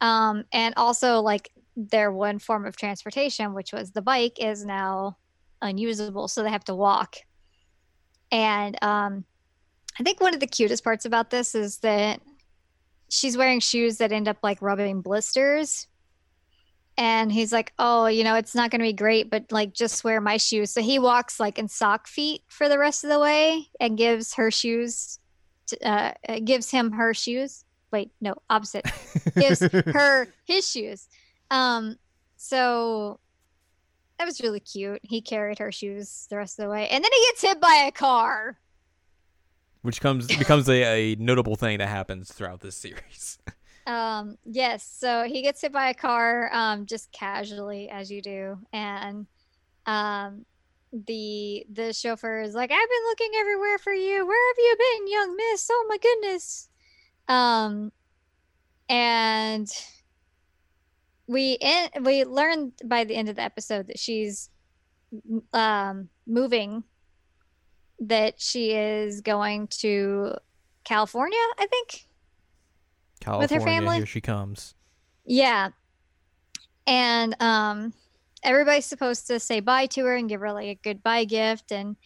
[0.01, 5.17] Um and also like their one form of transportation which was the bike is now
[5.61, 7.17] unusable so they have to walk.
[8.31, 9.25] And um
[9.99, 12.21] i think one of the cutest parts about this is that
[13.11, 15.87] she's wearing shoes that end up like rubbing blisters
[16.97, 20.05] and he's like oh you know it's not going to be great but like just
[20.05, 20.71] wear my shoes.
[20.71, 24.35] So he walks like in sock feet for the rest of the way and gives
[24.35, 25.19] her shoes
[25.67, 27.65] to, uh uh, gives him her shoes.
[27.91, 28.85] Wait no opposite.
[29.39, 31.09] Gives her his shoes.
[31.51, 31.97] Um
[32.37, 33.21] so
[34.19, 35.01] that was really cute.
[35.03, 36.89] He carried her shoes the rest of the way.
[36.89, 38.59] And then he gets hit by a car.
[39.83, 43.39] Which comes becomes a, a notable thing that happens throughout this series.
[43.87, 48.59] Um, yes, so he gets hit by a car, um, just casually as you do,
[48.73, 49.27] and
[49.87, 50.47] um,
[50.93, 54.27] the the chauffeur is like, "I've been looking everywhere for you.
[54.27, 55.69] Where have you been, young miss?
[55.71, 56.69] Oh my goodness!"
[57.29, 57.93] Um,
[58.89, 59.69] and
[61.27, 64.51] we in, we learned by the end of the episode that she's
[65.53, 66.85] um moving,
[68.01, 70.35] that she is going to
[70.85, 72.07] California, I think.
[73.25, 73.97] California, with her family?
[73.97, 74.75] here she comes.
[75.25, 75.71] Yeah.
[76.87, 77.95] And um
[78.43, 81.97] everybody's supposed to say bye to her and give her like a goodbye gift and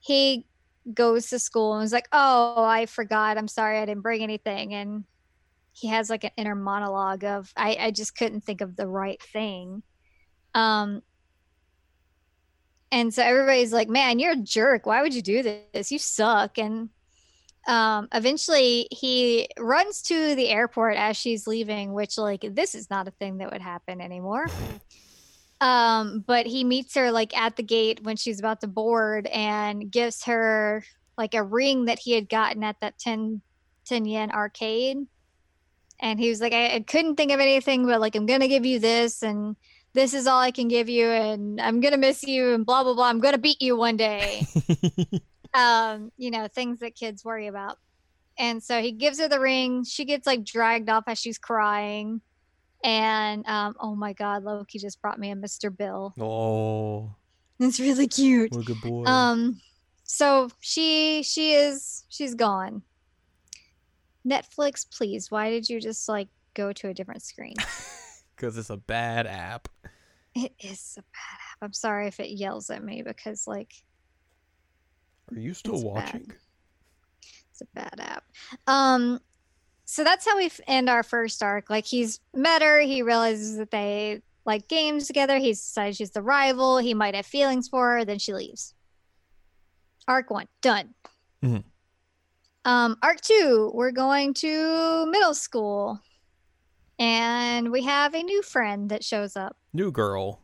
[0.00, 0.46] he
[0.92, 3.38] goes to school and is like, "Oh, I forgot.
[3.38, 5.04] I'm sorry I didn't bring anything." And
[5.72, 9.22] he has like an inner monologue of I I just couldn't think of the right
[9.22, 9.82] thing.
[10.54, 11.02] Um
[12.92, 14.86] and so everybody's like, "Man, you're a jerk.
[14.86, 15.90] Why would you do this?
[15.92, 16.90] You suck." And
[17.66, 23.08] um, eventually, he runs to the airport as she's leaving, which like this is not
[23.08, 24.46] a thing that would happen anymore.
[25.60, 29.90] Um, but he meets her like at the gate when she's about to board and
[29.90, 30.84] gives her
[31.16, 33.40] like a ring that he had gotten at that 10,
[33.86, 34.98] 10 yen arcade.
[35.98, 38.48] And he was like, I, I couldn't think of anything, but like, I'm going to
[38.48, 39.22] give you this.
[39.22, 39.56] And
[39.94, 41.06] this is all I can give you.
[41.06, 43.08] And I'm going to miss you and blah, blah, blah.
[43.08, 44.46] I'm going to beat you one day.
[45.54, 47.78] um, you know, things that kids worry about.
[48.38, 49.84] And so he gives her the ring.
[49.84, 52.20] She gets like dragged off as she's crying.
[52.84, 55.74] And um, oh my God, Loki just brought me a Mr.
[55.74, 56.12] Bill.
[56.20, 57.14] Oh,
[57.58, 58.52] It's really cute.
[58.52, 59.04] what a good boy.
[59.04, 59.60] Um,
[60.04, 62.82] so she she is she's gone.
[64.26, 65.30] Netflix, please.
[65.30, 67.54] Why did you just like go to a different screen?
[68.36, 69.66] Because it's a bad app.
[70.34, 71.56] it is a bad app.
[71.62, 73.72] I'm sorry if it yells at me because like
[75.34, 75.92] Are you still It's bad.
[75.92, 76.32] watching?
[77.50, 78.24] it's a bad app.
[78.66, 79.18] Um,
[79.86, 81.70] so that's how we end our first arc.
[81.70, 82.80] Like he's met her.
[82.80, 85.38] He realizes that they like games together.
[85.38, 86.78] He decides she's the rival.
[86.78, 88.04] He might have feelings for her.
[88.04, 88.74] Then she leaves.
[90.06, 90.94] Arc one done.
[91.42, 91.64] Mhm.
[92.64, 96.00] Um, arc two, we're going to middle school,
[96.98, 99.56] and we have a new friend that shows up.
[99.72, 100.42] New girl.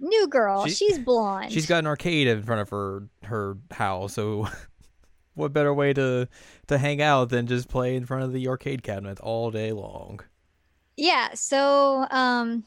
[0.00, 0.66] New girl.
[0.66, 1.52] She- she's blonde.
[1.52, 4.48] She's got an arcade in front of her her house, so
[5.34, 6.26] what better way to
[6.68, 10.20] to hang out than just play in front of the arcade cabinet all day long?
[10.96, 12.64] Yeah, so um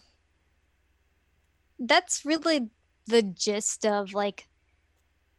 [1.79, 2.69] that's really
[3.07, 4.47] the gist of like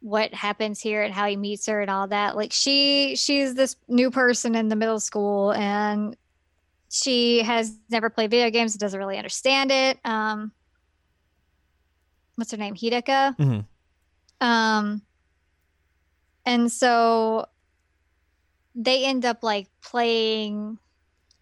[0.01, 2.35] what happens here and how he meets her and all that.
[2.35, 6.15] Like she she's this new person in the middle school and
[6.91, 9.97] she has never played video games, doesn't really understand it.
[10.05, 10.51] Um
[12.35, 12.75] what's her name?
[12.75, 13.35] Hidaka.
[13.37, 13.65] Mhm.
[14.41, 15.01] Um
[16.45, 17.45] and so
[18.75, 20.77] they end up like playing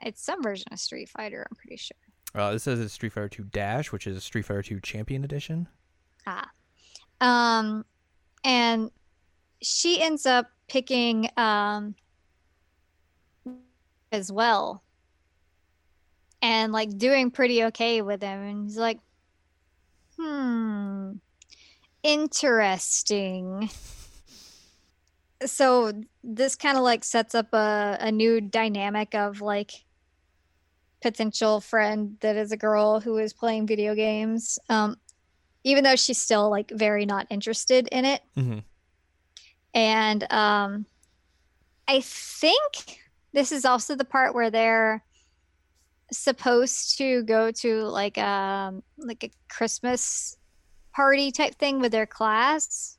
[0.02, 1.98] it's some version of Street Fighter, I'm pretty sure.
[2.36, 5.24] Uh, this says it's Street Fighter 2 Dash, which is a Street Fighter 2 Champion
[5.24, 5.68] Edition.
[6.28, 6.50] Ah.
[7.22, 7.86] Um
[8.44, 8.92] and
[9.62, 11.96] she ends up picking um
[14.12, 14.84] as well.
[16.42, 19.00] And like doing pretty okay with him and he's like
[20.24, 21.12] hmm
[22.04, 23.70] interesting.
[25.46, 25.92] So
[26.24, 29.72] this kind of like sets up a, a new dynamic of like
[31.02, 34.60] potential friend that is a girl who is playing video games.
[34.70, 34.98] Um
[35.66, 38.22] even though she's still like very not interested in it.
[38.36, 38.60] hmm
[39.74, 40.86] And um,
[41.88, 43.00] I think
[43.34, 45.04] this is also the part where they're
[46.18, 50.38] supposed to go to like um like a Christmas
[50.94, 52.98] party type thing with their class.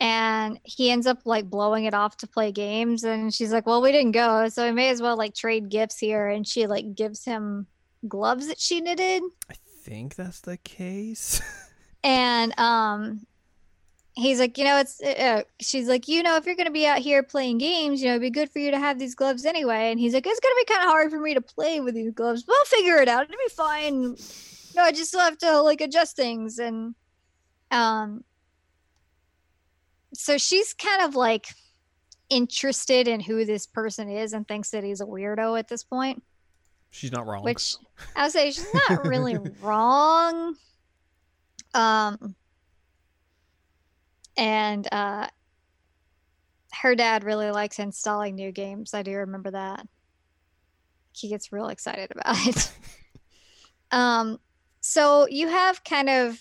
[0.00, 3.04] And he ends up like blowing it off to play games.
[3.04, 5.98] And she's like, Well, we didn't go, so we may as well like trade gifts
[5.98, 6.28] here.
[6.28, 7.66] And she like gives him
[8.06, 9.22] gloves that she knitted.
[9.50, 11.40] I think that's the case.
[12.04, 13.26] and um
[14.16, 16.98] he's like you know it's uh, she's like you know if you're gonna be out
[16.98, 19.90] here playing games you know it'd be good for you to have these gloves anyway
[19.90, 22.12] and he's like it's gonna be kind of hard for me to play with these
[22.12, 24.16] gloves but i'll figure it out it'll be fine
[24.76, 26.94] no i just have to like adjust things and
[27.72, 28.22] um
[30.12, 31.48] so she's kind of like
[32.30, 36.22] interested in who this person is and thinks that he's a weirdo at this point
[36.90, 37.42] She's not wrong.
[37.42, 37.74] which
[38.14, 40.54] I would say she's not really wrong.
[41.74, 42.36] Um,
[44.36, 45.28] and uh,
[46.72, 48.94] her dad really likes installing new games.
[48.94, 49.86] I do remember that.
[51.12, 52.72] He gets real excited about it.
[53.90, 54.38] um,
[54.80, 56.38] so you have kind of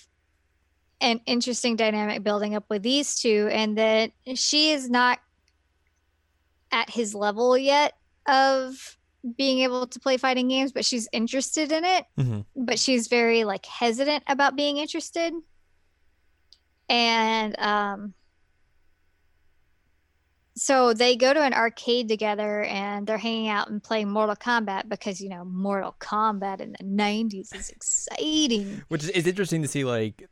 [1.01, 5.19] an interesting dynamic building up with these two, and that she is not
[6.71, 7.93] at his level yet
[8.27, 8.97] of
[9.37, 13.43] being able to play fighting games, but she's interested in it hmm but she's very
[13.43, 15.33] like hesitant about being interested
[16.93, 18.13] and um
[20.55, 24.87] so they go to an arcade together and they're hanging out and playing Mortal Kombat
[24.87, 28.83] because you know Mortal Kombat in the 90s is exciting.
[28.87, 30.27] Which is it's interesting to see like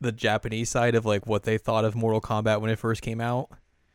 [0.00, 3.20] the Japanese side of like what they thought of Mortal Kombat when it first came
[3.20, 3.48] out,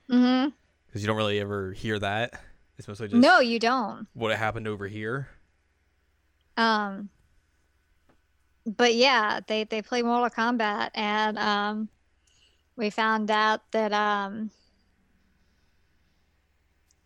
[0.10, 0.52] Mhm.
[0.88, 2.34] because you don't really ever hear that.
[2.80, 4.08] It's mostly just No, you don't.
[4.14, 5.28] what happened over here.
[6.58, 7.10] Um
[8.66, 11.90] but yeah, they they play Mortal Kombat and um
[12.78, 14.52] we found out that um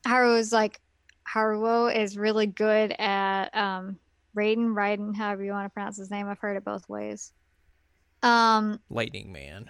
[0.05, 0.79] is like
[1.33, 3.97] Haruo is really good at um
[4.37, 6.27] Raiden, Raiden, however you want to pronounce his name.
[6.27, 7.31] I've heard it both ways.
[8.21, 9.69] Um Lightning Man.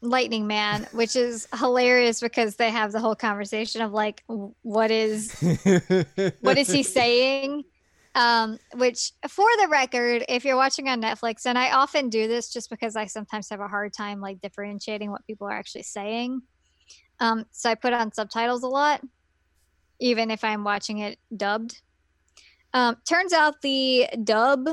[0.00, 4.22] Lightning Man, which is hilarious because they have the whole conversation of like,
[4.62, 5.32] what is
[6.40, 7.64] what is he saying?
[8.18, 12.52] Um, which, for the record, if you're watching on Netflix, and I often do this
[12.52, 16.42] just because I sometimes have a hard time like differentiating what people are actually saying.
[17.20, 19.02] Um, so I put on subtitles a lot,
[20.00, 21.80] even if I'm watching it dubbed.
[22.74, 24.68] Um, turns out the dub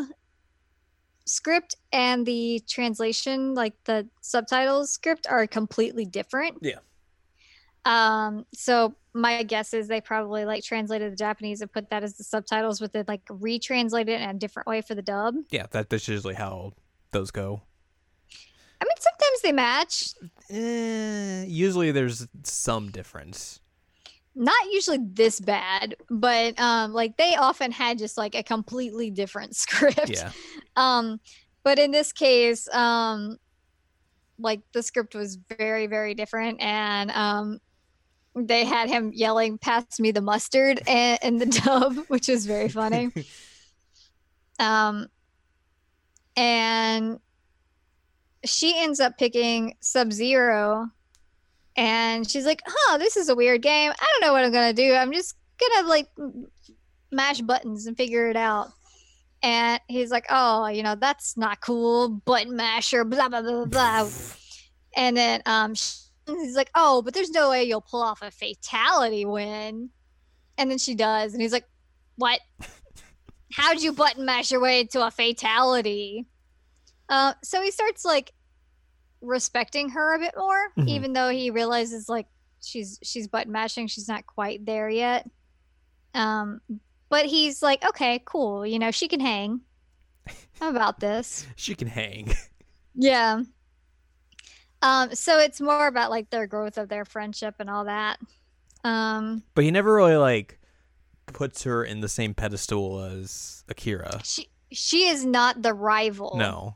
[1.25, 6.58] script and the translation, like the subtitles script, are completely different.
[6.63, 6.79] Yeah.
[7.86, 12.17] Um, so my guess is they probably like translated the Japanese and put that as
[12.17, 15.36] the subtitles, but then like retranslated it in a different way for the dub.
[15.49, 16.73] yeah, that, that's usually how
[17.12, 17.62] those go.
[18.82, 20.13] I mean, sometimes they match.
[20.49, 23.62] Eh, usually there's some difference.
[24.36, 29.56] Not usually this bad, but um, like they often had just like a completely different
[29.56, 30.10] script.
[30.10, 30.32] Yeah.
[30.75, 31.21] Um,
[31.63, 33.38] but in this case, um,
[34.38, 37.62] like the script was very, very different, and um,
[38.35, 42.69] they had him yelling "Pass me the mustard" and, in the dub, which was very
[42.69, 43.11] funny.
[44.59, 45.07] um,
[46.35, 47.19] and
[48.45, 50.89] she ends up picking Sub Zero,
[51.77, 53.91] and she's like, "Huh, this is a weird game.
[53.91, 54.93] I don't know what I'm gonna do.
[54.93, 56.09] I'm just gonna like
[57.11, 58.67] mash buttons and figure it out."
[59.43, 62.09] And he's like, "Oh, you know, that's not cool.
[62.09, 64.09] Button masher, blah blah blah blah." blah.
[64.97, 65.73] and then um,
[66.27, 69.89] sh- he's like, "Oh, but there's no way you'll pull off a fatality win."
[70.57, 71.65] And then she does, and he's like,
[72.17, 72.39] "What?
[73.53, 76.25] How'd you button mash your way into a fatality?"
[77.09, 78.33] Uh, so he starts like
[79.21, 80.88] respecting her a bit more, Mhm.
[80.89, 82.27] even though he realizes like
[82.61, 85.29] she's she's button mashing, she's not quite there yet.
[86.13, 86.61] Um,
[87.09, 89.61] but he's like, okay, cool, you know, she can hang.
[90.61, 91.45] I'm about this.
[91.55, 92.33] She can hang.
[92.95, 93.41] Yeah.
[94.85, 98.19] Um, so it's more about like their growth of their friendship and all that.
[98.83, 100.59] Um, But he never really like
[101.25, 104.21] puts her in the same pedestal as Akira.
[104.23, 106.35] she she is not the rival.
[106.37, 106.75] No.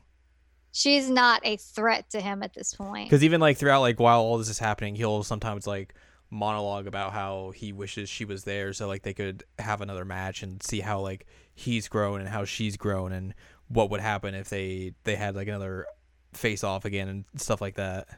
[0.72, 3.08] she's not a threat to him at this point.
[3.08, 5.94] Because even like throughout like while all this is happening, he'll sometimes like
[6.30, 10.44] monologue about how he wishes she was there so like they could have another match
[10.44, 13.34] and see how like he's grown and how she's grown and
[13.66, 15.86] what would happen if they they had like another
[16.32, 18.08] face off again and stuff like that.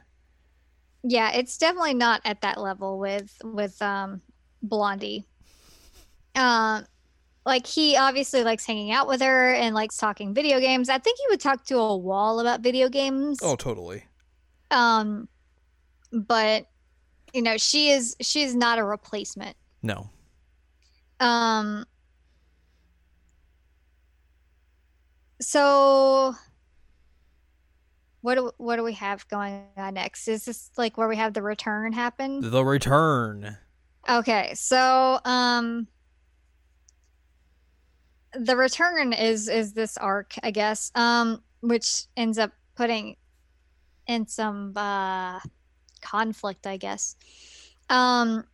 [1.03, 4.21] Yeah, it's definitely not at that level with with um
[4.61, 5.25] Blondie.
[6.35, 6.85] Um
[7.45, 10.87] like he obviously likes hanging out with her and likes talking video games.
[10.89, 13.39] I think he would talk to a wall about video games.
[13.41, 14.05] Oh, totally.
[14.71, 15.27] Um
[16.11, 16.67] but
[17.33, 19.57] you know, she is she is not a replacement.
[19.81, 20.09] No.
[21.19, 21.85] Um
[25.41, 26.35] so
[28.23, 30.29] what do, what do we have going on next?
[30.29, 32.39] Is this like where we have the return happen?
[32.39, 33.57] The return.
[34.09, 35.87] Okay, so um
[38.33, 43.17] the return is is this arc, I guess, um which ends up putting
[44.07, 45.41] in some uh
[46.01, 47.17] conflict, I guess.
[47.89, 48.45] Um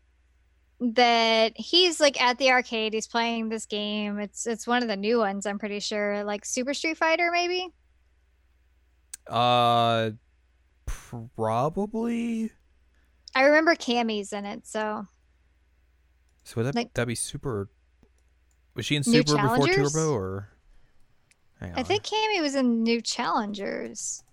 [0.80, 4.18] that he's like at the arcade, he's playing this game.
[4.20, 7.68] It's it's one of the new ones, I'm pretty sure, like Super Street Fighter maybe.
[9.30, 10.12] Uh
[10.86, 12.52] probably.
[13.36, 15.08] I remember Cammy's in it, so
[16.44, 17.70] So would that Like- that'd be super
[18.76, 20.50] was she in Super before Turbo or
[21.62, 24.24] I think Cammy was in New Challengers.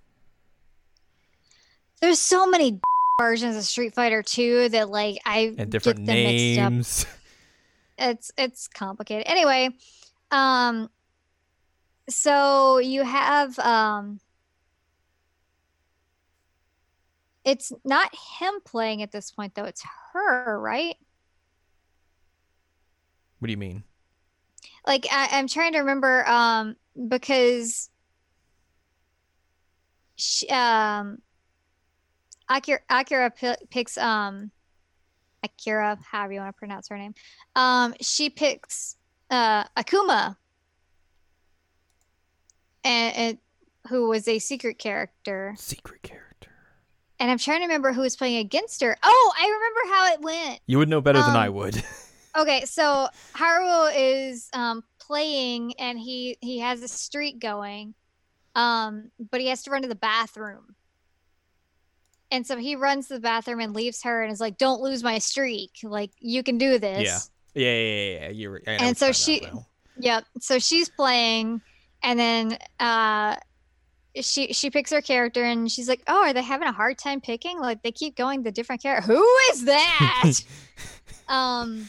[2.01, 2.79] There's so many
[3.21, 6.73] versions of Street Fighter 2 that like I and different get them mixed up.
[6.73, 7.07] names.
[7.99, 9.27] It's it's complicated.
[9.27, 9.71] Anyway,
[10.31, 10.91] um
[12.09, 14.21] so you have um
[17.47, 19.83] it's not him playing at this point though, it's
[20.13, 20.97] her, right?
[23.39, 23.85] What do you mean?
[24.87, 26.77] like I, I'm trying to remember um
[27.09, 27.91] because
[30.15, 31.19] she, um
[32.49, 34.51] Akira Akira pi- picks um
[35.43, 37.15] Akira however you want to pronounce her name
[37.57, 38.97] um she picks
[39.31, 40.37] uh Akuma
[42.85, 43.39] and, and
[43.89, 46.26] who was a secret character Secret character.
[47.19, 50.21] And I'm trying to remember who was playing against her oh I remember how it
[50.21, 51.83] went You would know better than I Um, would.
[52.39, 57.95] Okay, so Haruo is um playing and he he has a streak going.
[58.55, 60.75] Um, but he has to run to the bathroom.
[62.31, 65.03] And so he runs to the bathroom and leaves her and is like, "Don't lose
[65.03, 65.79] my streak.
[65.83, 67.63] Like you can do this." Yeah.
[67.63, 68.29] yeah, yeah, yeah, yeah.
[68.31, 69.67] You're, And so she- talking about now.
[69.99, 70.25] Yep.
[70.41, 71.63] So she's playing
[72.03, 73.37] and then uh
[74.21, 77.21] she she picks her character and she's like, "Oh, are they having a hard time
[77.21, 77.59] picking?
[77.61, 79.13] Like they keep going the different character.
[79.13, 80.25] Who is that?"
[81.29, 81.89] um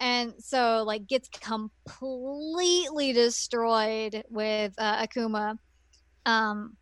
[0.00, 5.58] and so like gets completely destroyed with uh, Akuma.
[6.26, 6.76] Um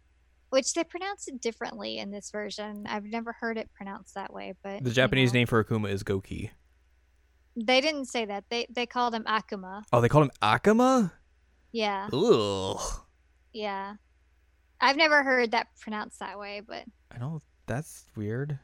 [0.50, 2.84] which they pronounce it differently in this version.
[2.86, 6.02] I've never heard it pronounced that way, but The Japanese know, name for Akuma is
[6.02, 6.50] Goki.
[7.56, 8.44] They didn't say that.
[8.50, 9.82] They they called him Akuma.
[9.92, 11.12] Oh, they called him Akuma?
[11.72, 12.08] Yeah.
[12.12, 12.80] Ugh.
[13.52, 13.94] Yeah.
[14.82, 17.42] I've never heard that pronounced that way, but I don't.
[17.66, 18.58] That's weird.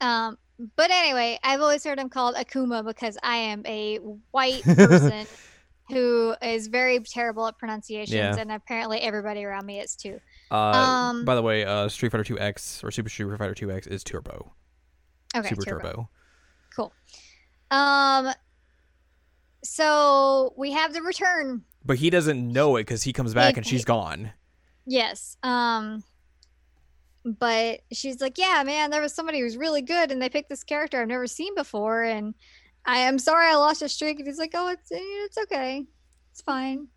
[0.00, 0.38] um
[0.76, 3.96] but anyway, I've always heard him called Akuma because I am a
[4.30, 5.26] white person
[5.88, 8.36] who is very terrible at pronunciations Yeah.
[8.36, 10.20] and apparently everybody around me is too.
[10.52, 14.04] Uh, Um, by the way, uh, Street Fighter 2X or Super Street Fighter 2X is
[14.04, 14.52] Turbo.
[15.34, 15.48] Okay.
[15.48, 15.82] Super turbo.
[15.88, 16.08] Turbo.
[16.76, 16.92] Cool.
[17.72, 18.32] Um
[19.64, 21.62] so we have the return.
[21.84, 24.32] But he doesn't know it because he comes back He- and she's he- gone.
[24.86, 25.36] Yes.
[25.42, 26.02] Um
[27.24, 30.64] but she's like, "Yeah, man, there was somebody who's really good and they picked this
[30.64, 32.34] character I've never seen before and
[32.84, 35.84] I am sorry I lost a streak." And he's like, "Oh, it's it's okay.
[36.32, 36.88] It's fine.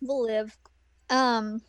[0.00, 0.56] We'll live."
[1.10, 1.62] Um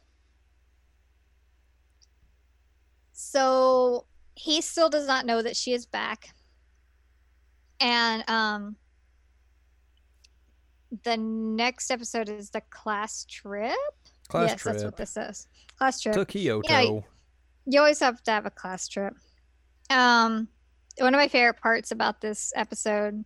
[3.14, 6.36] So he still does not know that she is back.
[7.80, 8.76] And um
[11.04, 13.74] the next episode is the class trip.
[14.28, 15.48] Class yes, trip that's what this is.
[15.78, 16.16] Class trip.
[16.16, 16.68] to Kyoto.
[16.68, 17.02] Yeah,
[17.66, 19.16] you always have to have a class trip.
[19.90, 20.48] Um,
[20.98, 23.24] one of my favorite parts about this episode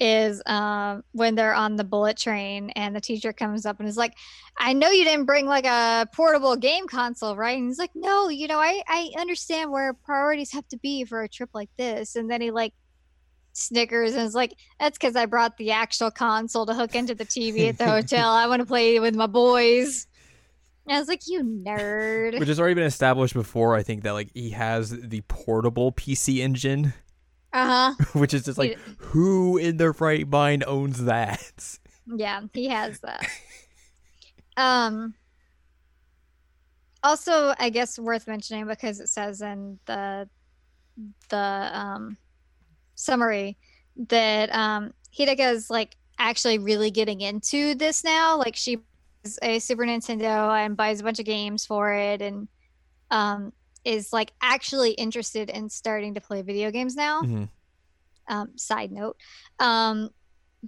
[0.00, 3.96] is um when they're on the bullet train and the teacher comes up and is
[3.96, 4.14] like,
[4.56, 8.28] "I know you didn't bring like a portable game console, right?" And he's like, "No,
[8.28, 12.14] you know, I I understand where priorities have to be for a trip like this."
[12.16, 12.74] And then he like
[13.58, 17.24] snickers and it's like, "That's because I brought the actual console to hook into the
[17.26, 18.30] TV at the hotel.
[18.30, 20.06] I want to play with my boys."
[20.86, 23.74] And I was like, "You nerd." Which has already been established before.
[23.74, 26.94] I think that like he has the portable PC engine,
[27.52, 28.04] Uh huh.
[28.18, 31.78] which is just like who in their right mind owns that?
[32.06, 33.26] Yeah, he has that.
[34.56, 35.14] um.
[37.02, 40.28] Also, I guess worth mentioning because it says in the
[41.28, 42.16] the um
[42.98, 43.56] summary
[44.08, 48.36] that um Hidaka is like actually really getting into this now.
[48.36, 48.78] Like she
[49.24, 52.48] is a Super Nintendo and buys a bunch of games for it and
[53.10, 53.52] um
[53.84, 57.22] is like actually interested in starting to play video games now.
[57.22, 57.48] Mhm.
[58.28, 59.16] Um, side note.
[59.58, 60.10] Um,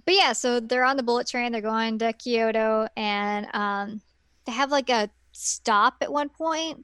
[0.05, 1.51] but yeah, so they're on the bullet train.
[1.51, 4.01] They're going to Kyoto, and um,
[4.45, 6.83] they have like a stop at one point.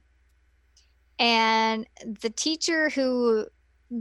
[1.18, 1.86] And
[2.22, 3.46] the teacher, who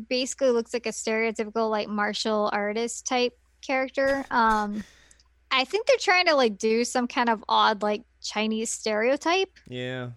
[0.09, 4.83] basically looks like a stereotypical like martial artist type character, um,
[5.51, 9.51] I think they're trying to like do some kind of odd like Chinese stereotype.
[9.67, 10.09] Yeah.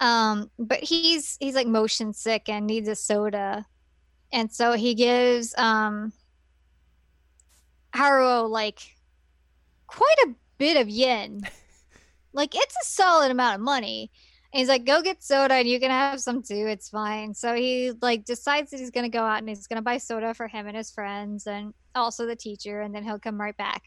[0.00, 3.66] Um, but he's he's like motion sick and needs a soda.
[4.32, 6.12] And so he gives um
[7.94, 8.80] Haruo like
[9.86, 11.42] quite a bit of yen.
[12.32, 14.10] like it's a solid amount of money.
[14.52, 16.66] And he's like, go get soda and you can have some too.
[16.68, 17.34] It's fine.
[17.34, 20.48] So he like decides that he's gonna go out and he's gonna buy soda for
[20.48, 23.82] him and his friends and also the teacher, and then he'll come right back.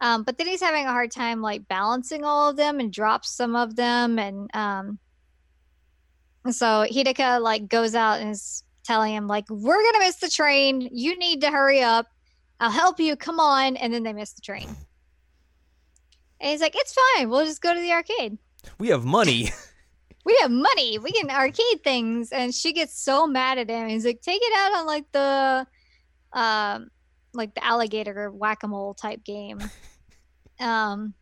[0.00, 3.30] Um, but then he's having a hard time like balancing all of them and drops
[3.30, 4.98] some of them and um
[6.50, 10.88] so Hidaka like goes out and is telling him like we're gonna miss the train
[10.92, 12.06] you need to hurry up
[12.60, 14.68] I'll help you come on and then they miss the train
[16.40, 18.36] and he's like it's fine we'll just go to the arcade
[18.78, 19.50] We have money.
[20.24, 20.98] we have money.
[20.98, 22.32] We can arcade things.
[22.32, 23.88] And she gets so mad at him.
[23.88, 25.66] He's like take it out on like the
[26.32, 26.88] um
[27.32, 29.60] like the alligator whack-a-mole type game.
[30.60, 31.14] Um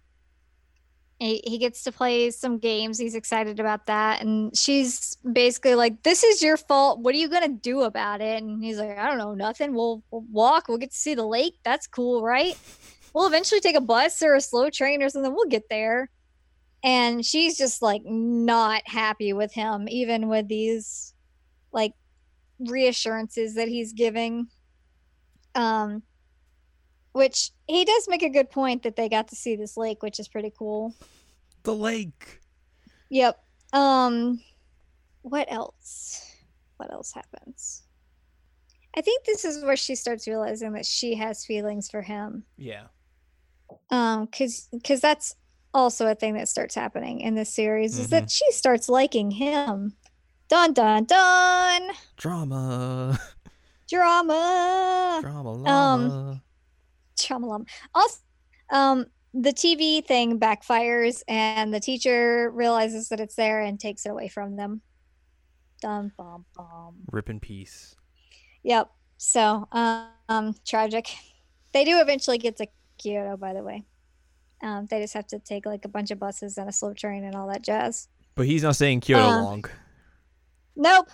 [1.19, 2.99] he, he gets to play some games.
[2.99, 4.21] He's excited about that.
[4.21, 6.99] And she's basically like this is your fault.
[6.99, 8.43] What are you gonna do about it?
[8.43, 9.33] And he's like i don't know.
[9.33, 9.73] Nothing.
[9.73, 10.69] We'll, we'll walk.
[10.69, 11.55] We'll get to see the lake.
[11.65, 12.59] That's cool right?
[13.15, 15.33] We'll eventually take a bus or a slow train or something.
[15.33, 16.11] We'll get there
[16.85, 21.15] and she's just like not happy with him even with these
[21.73, 21.95] like
[22.59, 24.49] reassurances that he's giving.
[25.55, 26.03] Um
[27.13, 30.19] which he does make a good point that they got to see this lake which
[30.19, 30.95] is pretty cool.
[31.63, 32.41] The lake.
[33.11, 33.43] yep.
[33.73, 34.41] Um
[35.23, 36.27] what else?
[36.79, 37.83] What else happens?
[38.97, 42.45] I think this is where she starts realizing that she has feelings for him.
[42.57, 42.87] Yeah.
[43.91, 45.37] um because because that's
[45.75, 49.95] also a thing that starts happening in this series is that she starts liking him
[50.49, 53.19] dun dun dun Drama.
[53.89, 55.53] drama Drama.
[55.53, 56.43] Um, llama.
[57.17, 57.69] Chamalam.
[57.95, 58.19] Also,
[58.71, 64.11] um, the TV thing backfires, and the teacher realizes that it's there and takes it
[64.11, 64.83] away from them.
[65.81, 66.97] Dum bum bum.
[67.11, 67.97] Rip in peace.
[68.63, 68.91] Yep.
[69.17, 71.09] So, um, tragic.
[71.73, 72.67] They do eventually get to
[72.99, 73.85] Kyoto, by the way.
[74.63, 77.25] Um, they just have to take like a bunch of buses and a slow train
[77.25, 78.09] and all that jazz.
[78.35, 79.65] But he's not staying Kyoto Uh, long.
[80.77, 81.09] Nope.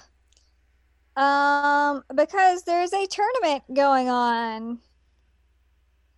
[1.17, 4.79] Um, because there's a tournament going on.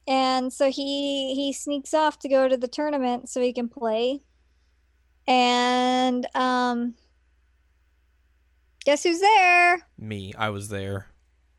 [0.06, 4.20] And so he he sneaks off to go to the tournament so he can play.
[5.28, 6.94] And um
[8.84, 9.86] guess who's there?
[9.96, 11.06] Me, I was there.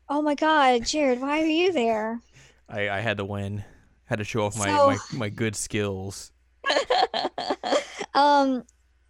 [0.08, 2.20] Oh my god, Jared, why are you there?
[2.68, 3.64] I, I had to win.
[4.12, 6.32] Had to show off my, So- my, my good skills.
[8.14, 8.62] um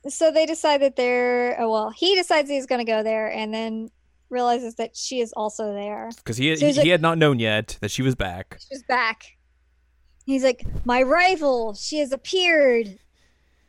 [0.08, 3.52] so they decide that they're oh well he decides he's going to go there and
[3.52, 3.90] then
[4.30, 7.40] realizes that she is also there Because he, So he, like- he had not known
[7.40, 8.58] yet that she was back.
[8.70, 9.24] she's back
[10.24, 12.96] he's like my rival she has appeared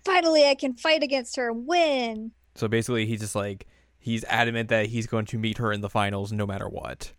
[0.05, 3.65] finally i can fight against her and win So basically, he's just like,
[3.97, 7.11] he's adamant that he's going to meet her in the finals no matter what.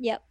[0.00, 0.24] yep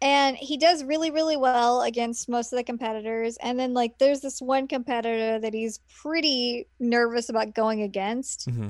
[0.00, 4.20] and he does really really well against most of the competitors and then like there's
[4.20, 8.68] this one competitor that he's pretty nervous about going against hmm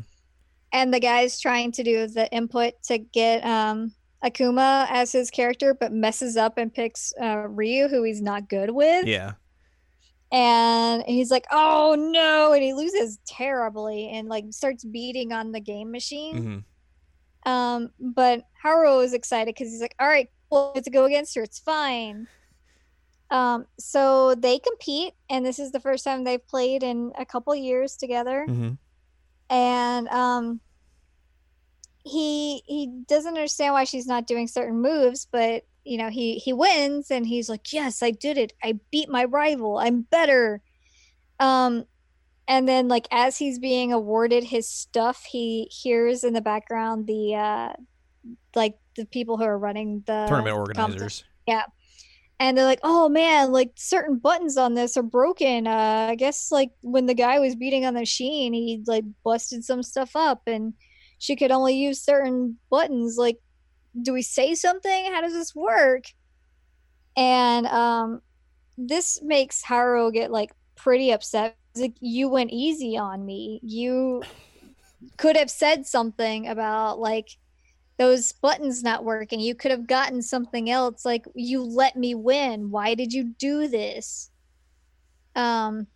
[0.72, 3.92] and the guy's trying to do the input to get um
[4.24, 8.70] Akuma as his character, but messes up and picks uh, Ryu, who he's not good
[8.70, 9.06] with.
[9.06, 9.32] Yeah.
[10.32, 15.60] And he's like, "Oh no!" And he loses terribly, and like starts beating on the
[15.60, 16.64] game machine.
[17.44, 21.42] hmm Um, but Haruo is excited because he's like, "All right, to go against her.
[21.42, 22.28] It's fine."
[23.30, 27.54] Um, so they compete, and this is the first time they've played in a couple
[27.54, 28.72] years together hmm
[29.50, 30.60] and um
[32.04, 36.52] he he doesn't understand why she's not doing certain moves but you know he he
[36.52, 40.60] wins and he's like yes i did it i beat my rival i'm better
[41.40, 41.84] um
[42.46, 47.34] and then like as he's being awarded his stuff he hears in the background the
[47.34, 47.72] uh
[48.54, 51.62] like the people who are running the Tournament competition Yeah.
[52.40, 55.66] and they're like, "Oh man, like certain buttons on this are broken.
[55.66, 59.64] Uh, I guess like when the guy was beating on the machine, he like busted
[59.64, 60.74] some stuff up, and
[61.18, 63.16] she could only use certain buttons.
[63.16, 63.38] Like,
[64.02, 65.12] do we say something?
[65.12, 66.04] How does this work?"
[67.16, 68.20] And um,
[68.76, 71.56] this makes Haru get like pretty upset.
[71.76, 73.60] Like, "You went easy on me.
[73.62, 74.22] You
[75.16, 77.36] could have said something about like."
[77.96, 79.40] Those buttons not working.
[79.40, 81.04] You could have gotten something else.
[81.04, 82.70] Like you let me win.
[82.70, 84.30] Why did you do this?
[85.36, 85.86] Um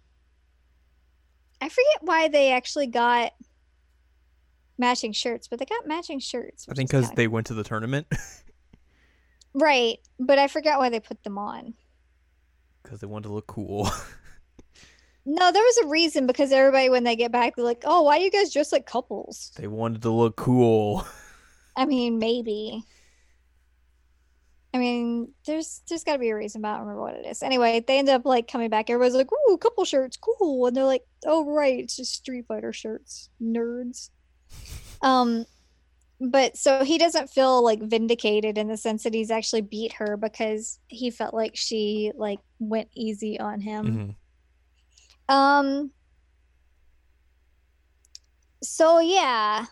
[1.61, 3.33] I forget why they actually got
[4.79, 6.67] matching shirts, but they got matching shirts.
[6.71, 8.07] I think because they went to the tournament.
[9.55, 11.75] Right, but I forgot why they put them on.
[12.83, 13.91] Because they wanted to look cool.
[15.31, 18.17] No, there was a reason because everybody when they get back they're like, "Oh, why
[18.17, 21.07] you guys dress like couples?" they wanted to look cool.
[21.79, 22.83] I mean, maybe.
[24.75, 27.25] I mean, there's there's got to be a reason, but I don't remember what it
[27.27, 27.43] is.
[27.43, 28.91] Anyway, they end up like coming back.
[28.91, 32.73] Everybody's like, "Ooh, couple shirts, cool," and they're like, "Oh, right, it's just Street Fighter
[32.73, 34.11] shirts, nerds."
[35.03, 35.47] Um,
[36.21, 40.17] but so he doesn't feel like vindicated in the sense that he's actually beat her
[40.17, 44.17] because he felt like she like went easy on him.
[45.29, 45.33] Mhm.
[45.33, 45.93] Um.
[48.65, 49.67] So yeah,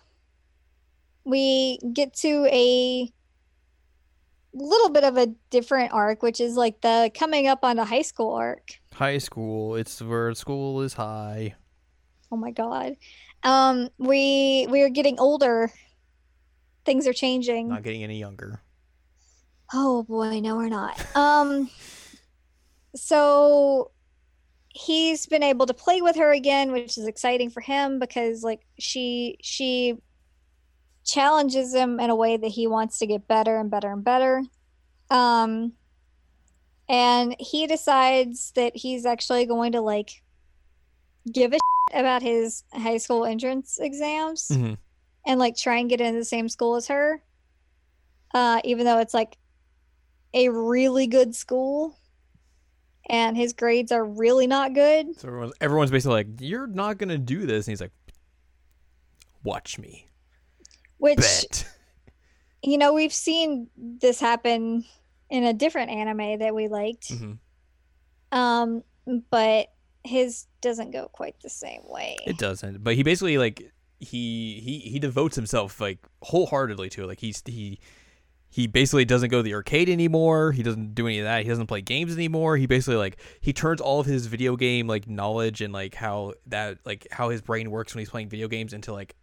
[1.26, 3.12] we get to a
[4.54, 8.02] little bit of a different arc, which is like the coming up on a high
[8.02, 8.78] school arc.
[8.94, 9.74] High school.
[9.74, 11.54] It's where school is high.
[12.30, 12.96] Oh my god.
[13.42, 15.70] Um, we we are getting older.
[16.84, 17.68] Things are changing.
[17.68, 18.62] Not getting any younger.
[19.74, 21.04] Oh boy, no, we're not.
[21.16, 21.68] Um,
[22.94, 23.90] so
[24.68, 28.60] he's been able to play with her again, which is exciting for him because like
[28.78, 29.96] she she
[31.06, 34.42] challenges him in a way that he wants to get better and better and better.
[35.10, 35.72] Um,
[36.88, 40.22] and he decides that he's actually going to like
[41.32, 44.74] give a shit about his high school entrance exams hmm
[45.26, 47.20] and like try and get into the same school as her.
[48.32, 49.36] Uh, even though it's like
[50.34, 51.98] a really good school
[53.08, 55.18] and his grades are really not good.
[55.18, 57.92] So everyone's, everyone's basically like, "You're not gonna do this," and he's like,
[59.42, 60.05] "Watch me,
[60.98, 61.68] Which, bet."
[62.62, 64.84] you know, we've seen this happen
[65.30, 67.12] in a different anime that we liked.
[67.12, 67.32] hmm
[68.32, 68.82] Um,
[69.30, 69.68] but
[70.04, 72.16] his doesn't go quite the same way.
[72.26, 73.62] It doesn't, but he basically like
[73.98, 77.06] he he he devotes himself like wholeheartedly to it.
[77.06, 77.78] Like he's he
[78.48, 80.52] he basically doesn't go to the arcade anymore.
[80.52, 81.42] He doesn't do any of that.
[81.42, 82.56] He doesn't play games anymore.
[82.56, 86.34] He basically like he turns all of his video game like knowledge and like how
[86.46, 89.14] that like how his brain works when he's playing video games into like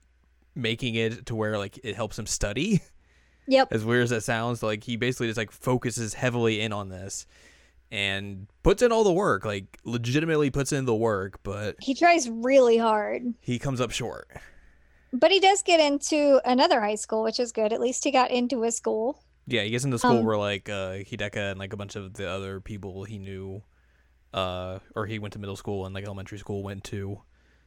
[0.56, 2.82] making it to where like it helps him study.
[3.46, 3.68] Yep.
[3.74, 7.26] As weird as that sounds, like he basically just like focuses heavily in on this
[7.92, 12.30] and puts in all the work, like legitimately puts in the work, but He tries
[12.30, 13.34] really hard.
[13.42, 14.30] he comes up short.
[15.12, 17.74] But he does get into another high school, which is good.
[17.74, 19.22] At least he got into a school.
[19.46, 22.14] Yeah, he gets into school Um, where like uh Hidaka and like a bunch of
[22.14, 23.62] the other people he knew
[24.34, 27.20] uh or he went to middle school and like elementary school went to.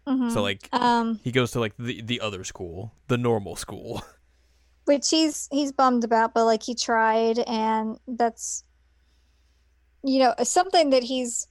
[0.06, 0.32] Mhm.
[0.32, 4.02] So like um, he goes to like the the other school, the normal school.
[4.84, 8.62] which he's he's bummed about, but like he tried, and that's
[10.04, 11.48] you know something that he's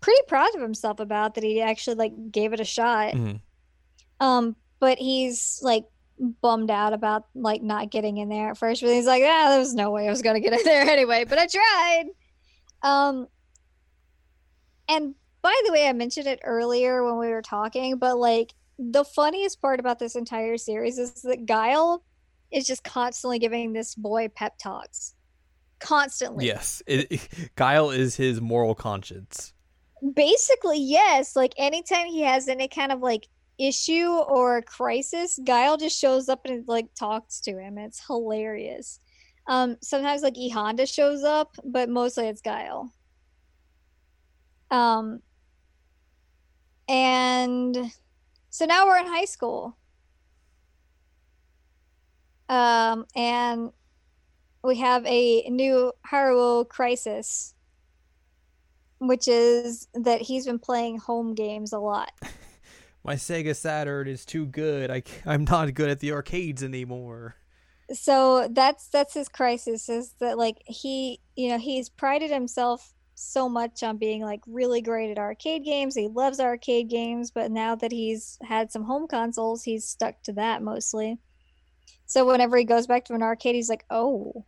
[0.00, 3.12] pretty proud of himself about that he actually like gave it a shot.
[3.14, 3.40] Mhm.
[4.20, 5.84] Um, but he's like
[6.40, 8.80] bummed out about like not getting in there at first.
[8.80, 11.24] But he's like, ah, there was no way I was gonna get in there anyway.
[11.24, 12.04] But I tried.
[12.82, 13.26] Um,
[14.88, 15.14] and
[15.46, 19.62] by the way, I mentioned it earlier when we were talking, but like the funniest
[19.62, 22.02] part about this entire series is that Guile
[22.50, 25.14] is just constantly giving this boy pep talks,
[25.78, 26.46] constantly.
[26.46, 26.82] Yes.
[26.88, 29.52] It, Guile is his moral conscience.
[30.16, 31.36] Basically, yes.
[31.36, 36.40] Like anytime he has any kind of like issue or crisis, Guile just shows up
[36.44, 37.78] and like talks to him.
[37.78, 38.98] It's hilarious.
[39.46, 42.92] Um, sometimes like E Honda shows up, but mostly it's Guile.
[44.72, 45.20] Um,
[46.88, 47.92] and
[48.50, 49.76] so now we're in high school.
[52.48, 53.72] Um, and
[54.62, 57.54] we have a new Haruo crisis
[58.98, 62.12] which is that he's been playing home games a lot.
[63.04, 64.90] My Sega Saturn is too good.
[64.90, 67.36] I, I'm not good at the arcades anymore.
[67.92, 73.48] So that's that's his crisis is that like he, you know, he's prided himself so
[73.48, 75.94] much on being like really great at arcade games.
[75.94, 80.32] He loves arcade games, but now that he's had some home consoles, he's stuck to
[80.34, 81.18] that mostly.
[82.04, 84.44] So whenever he goes back to an arcade, he's like, "Oh.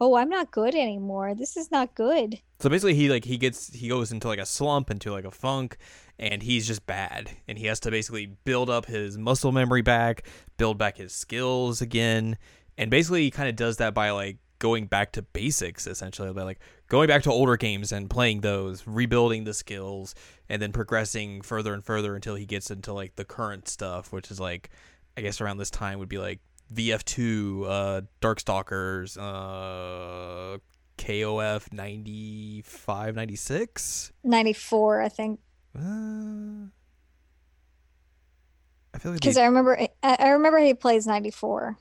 [0.00, 1.34] Oh, I'm not good anymore.
[1.34, 4.46] This is not good." So basically he like he gets he goes into like a
[4.46, 5.76] slump into like a funk
[6.18, 10.26] and he's just bad and he has to basically build up his muscle memory back,
[10.56, 12.38] build back his skills again
[12.78, 16.42] and basically he kind of does that by like going back to basics essentially by
[16.42, 16.58] like
[16.88, 20.14] going back to older games and playing those, rebuilding the skills
[20.48, 24.30] and then progressing further and further until he gets into like the current stuff which
[24.30, 24.70] is like
[25.18, 26.40] I guess around this time would be like
[26.72, 30.56] VF2, uh Darkstalkers, uh
[30.96, 34.12] KOF 95, 96?
[34.22, 35.40] 94, I think.
[35.76, 36.68] Uh,
[38.94, 41.76] I feel like Because be, I remember, I I remember he plays 94.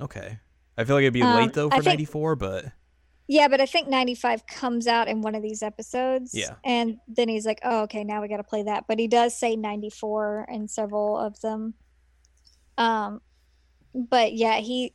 [0.00, 0.40] okay.
[0.78, 2.64] I feel like it'd be Um, late though for think- 94, but
[3.30, 6.32] Yeah, but I think 95 comes out in one of these episodes.
[6.34, 6.54] Yeah.
[6.64, 8.86] And then he's like, oh, okay, now we got to play that.
[8.88, 11.74] But he does say 94 in several of them.
[12.78, 13.20] Um,
[13.94, 14.94] but yeah, he,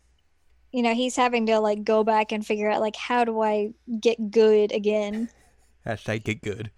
[0.72, 3.74] you know, he's having to like go back and figure out like, how do I
[4.00, 5.30] get good again?
[5.86, 6.72] hashtag get good.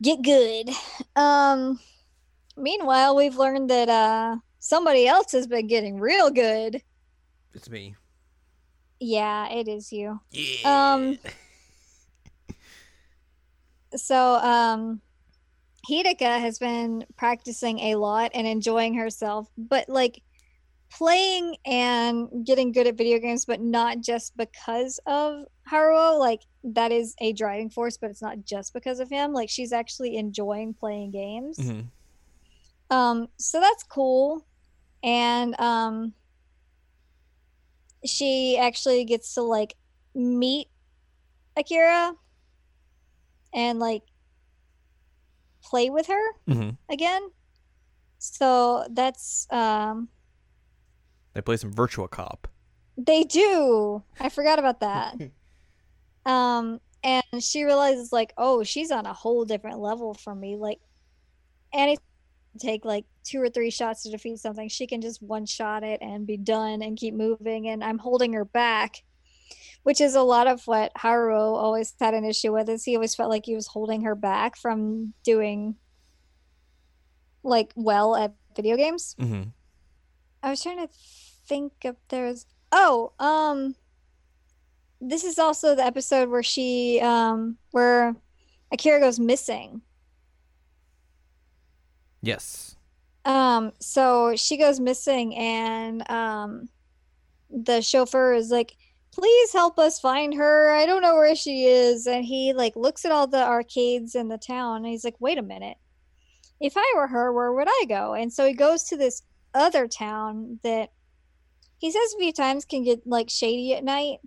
[0.00, 0.70] Get good.
[1.16, 1.80] Um,
[2.56, 6.82] meanwhile, we've learned that uh somebody else has been getting real good.
[7.52, 7.96] It's me.
[9.00, 10.20] Yeah, it is you.
[10.30, 10.94] Yeah.
[10.94, 11.18] Um,
[13.96, 15.00] so um
[15.90, 20.22] Hidaka has been practicing a lot and enjoying herself, but like
[20.92, 26.18] playing and getting good at video games, but not just because of Haruo.
[26.18, 29.32] Like that is a driving force, but it's not just because of him.
[29.32, 31.58] Like she's actually enjoying playing games.
[31.58, 31.86] Mhm.
[32.90, 34.46] Um, so that's cool.
[35.02, 36.12] And um
[38.04, 39.74] she actually gets to like
[40.14, 40.68] meet
[41.56, 42.14] Akira
[43.52, 44.02] and like
[45.62, 46.76] play with her Mhm.
[46.88, 47.22] again.
[48.18, 50.08] So that's um
[51.34, 52.48] They play some Virtua Cop.
[52.96, 54.02] they do.
[54.18, 55.16] I forgot about that.
[56.26, 60.56] um and she realizes like, oh, she's on a whole different level from me.
[60.56, 60.80] Like
[61.72, 61.96] any
[62.58, 66.00] take like two or three shots to defeat something, she can just one shot it
[66.02, 69.02] and be done and keep moving and I'm holding her back.
[69.82, 73.14] Which is a lot of what Haruo always had an issue with is he always
[73.14, 75.76] felt like he was holding her back from doing
[77.42, 79.14] like well at video games.
[79.18, 79.44] hmm
[80.42, 80.88] I was trying to
[81.46, 83.74] think if there's oh, um
[85.00, 88.16] this is also the episode where she um where
[88.70, 89.80] Akira goes missing.
[92.22, 92.76] Yes.
[93.24, 96.68] Um so she goes missing and um
[97.50, 98.76] the chauffeur is like
[99.12, 100.70] please help us find her.
[100.70, 102.06] I don't know where she is.
[102.06, 105.38] And he like looks at all the arcades in the town and he's like, wait
[105.38, 105.76] a minute.
[106.60, 108.14] If I were her, where would I go?
[108.14, 109.22] And so he goes to this
[109.54, 110.90] other town that
[111.78, 114.18] he says a few times can get like shady at night.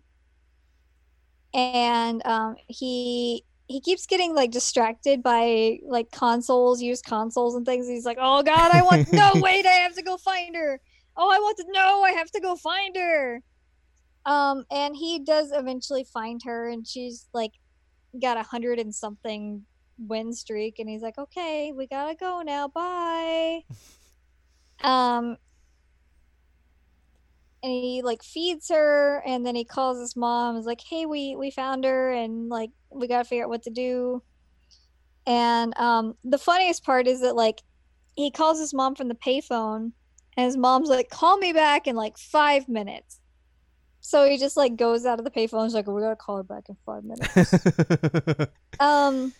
[1.53, 7.87] And um he he keeps getting like distracted by like consoles, used consoles and things.
[7.87, 10.79] He's like, "Oh God, I want no wait, I have to go find her.
[11.15, 13.41] Oh, I want to no, I have to go find her."
[14.25, 17.51] Um, and he does eventually find her, and she's like
[18.21, 19.63] got a hundred and something
[19.97, 22.67] win streak, and he's like, "Okay, we gotta go now.
[22.67, 23.63] Bye."
[24.83, 25.37] um,
[27.63, 31.35] and he like feeds her and then he calls his mom is like hey we
[31.35, 34.21] we found her and like we gotta figure out what to do.
[35.25, 37.61] And um the funniest part is that like
[38.15, 39.93] he calls his mom from the payphone
[40.35, 43.21] and his mom's like call me back in like five minutes.
[44.01, 46.43] So he just like goes out of the payphone he's like we gotta call her
[46.43, 48.47] back in five minutes.
[48.79, 49.31] Um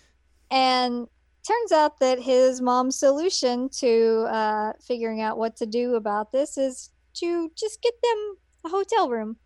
[0.50, 1.08] and
[1.46, 6.58] turns out that his mom's solution to uh figuring out what to do about this
[6.58, 9.38] is to just get them a hotel room.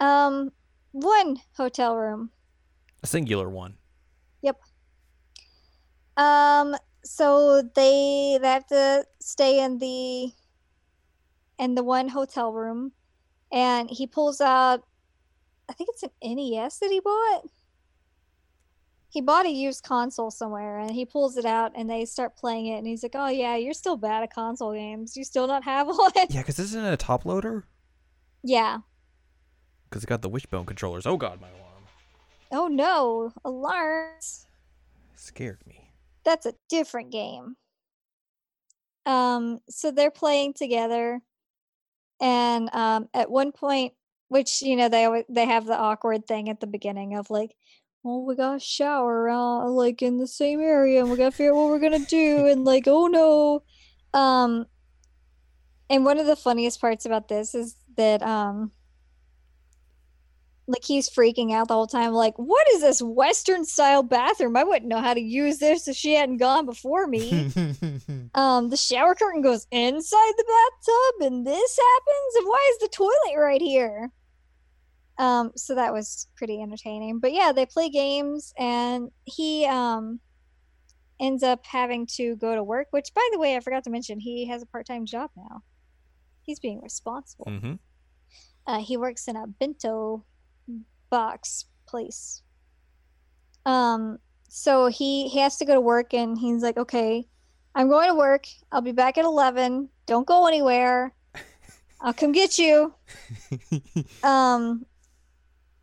[0.00, 0.50] Um,
[0.92, 2.30] one hotel room.
[3.02, 3.74] A singular one.
[4.42, 4.58] Yep.
[6.16, 10.32] Um, so they they have to stay in the
[11.58, 12.92] in the one hotel room,
[13.52, 14.82] and he pulls out,
[15.68, 17.44] I think it's an NES that he bought
[19.10, 22.66] he bought a used console somewhere and he pulls it out and they start playing
[22.66, 25.16] it and he's like, "Oh yeah, you're still bad at console games.
[25.16, 27.66] You still not have one." Yeah, because isn't it a top loader?
[28.42, 28.78] Yeah.
[29.88, 31.06] Because it got the wishbone controllers.
[31.06, 31.84] Oh god, my alarm.
[32.52, 34.46] Oh no, alarms.
[35.16, 35.92] Scared me.
[36.24, 37.56] That's a different game.
[39.06, 41.20] Um, so they're playing together,
[42.20, 43.94] and um, at one point,
[44.28, 47.56] which you know they always they have the awkward thing at the beginning of like,
[48.02, 51.52] well, we got a shower uh, like in the same area and we gotta figure
[51.52, 53.62] out what we're gonna do and like, oh no.
[54.18, 54.66] Um
[55.88, 58.72] and one of the funniest parts about this is that um
[60.70, 64.56] like he's freaking out the whole time, like, what is this Western style bathroom?
[64.56, 67.30] I wouldn't know how to use this if she hadn't gone before me.
[68.34, 72.88] um, the shower curtain goes inside the bathtub and this happens, and why is the
[72.88, 74.12] toilet right here?
[75.20, 77.18] Um, so that was pretty entertaining.
[77.18, 80.18] But yeah, they play games and he um
[81.20, 84.18] ends up having to go to work, which by the way, I forgot to mention,
[84.18, 85.62] he has a part-time job now.
[86.42, 87.44] He's being responsible.
[87.46, 87.74] mm-hmm.
[88.66, 90.24] Uh, he works in a bento
[91.10, 92.42] box place.
[93.66, 94.18] Um,
[94.48, 97.26] so he he has to go to work, and he's like, "Okay,
[97.74, 98.46] I'm going to work.
[98.72, 99.90] I'll be back at eleven.
[100.06, 101.12] Don't go anywhere.
[102.00, 102.94] I'll come get you."
[104.22, 104.86] um,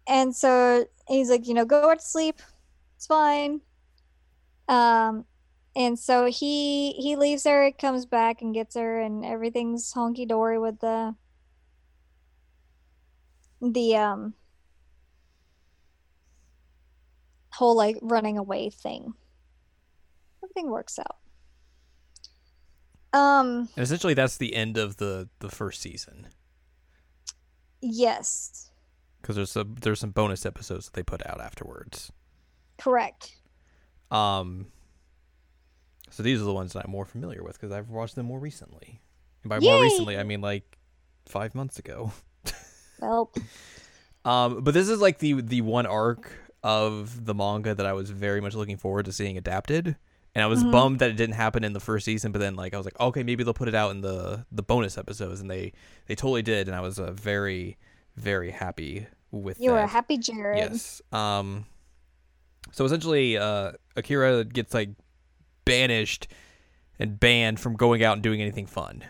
[0.08, 2.42] and so he's like, you know, go to sleep.
[2.96, 3.62] It's fine.
[4.68, 5.26] Um,
[5.76, 10.58] and so he he leaves her, comes back and gets her, and everything's honky dory
[10.60, 11.16] with the
[13.62, 14.34] the um
[17.52, 19.14] whole like running away thing.
[20.44, 21.18] Everything works out.
[23.14, 26.28] Um and essentially that's the end of the the first season.
[27.82, 28.72] Yes.
[29.22, 32.12] Because there's some there's some bonus episodes that they put out afterwards.
[32.78, 33.36] Correct.
[34.12, 34.68] Um.
[36.10, 38.40] So these are the ones that I'm more familiar with because I've watched them more
[38.40, 39.02] recently.
[39.44, 39.70] And by Yay!
[39.70, 40.78] more recently, I mean like
[41.26, 42.12] five months ago.
[43.00, 43.32] Well,
[44.26, 46.32] Um, but this is like the the one arc
[46.64, 49.96] of the manga that I was very much looking forward to seeing adapted.
[50.34, 50.72] And I was Mhm.
[50.72, 53.00] bummed that it didn't happen in the first season, but then like I was like,
[53.00, 55.74] okay, maybe they'll put it out in the the bonus episodes, and they
[56.08, 57.78] they totally did, and I was uh, very
[58.18, 59.74] very happy with you that.
[59.74, 60.58] were a happy Jared.
[60.58, 61.02] Yes.
[61.12, 61.66] Um.
[62.74, 64.90] So essentially, uh, Akira gets like
[65.64, 66.28] banished
[67.00, 69.04] and banned from going out and doing anything fun.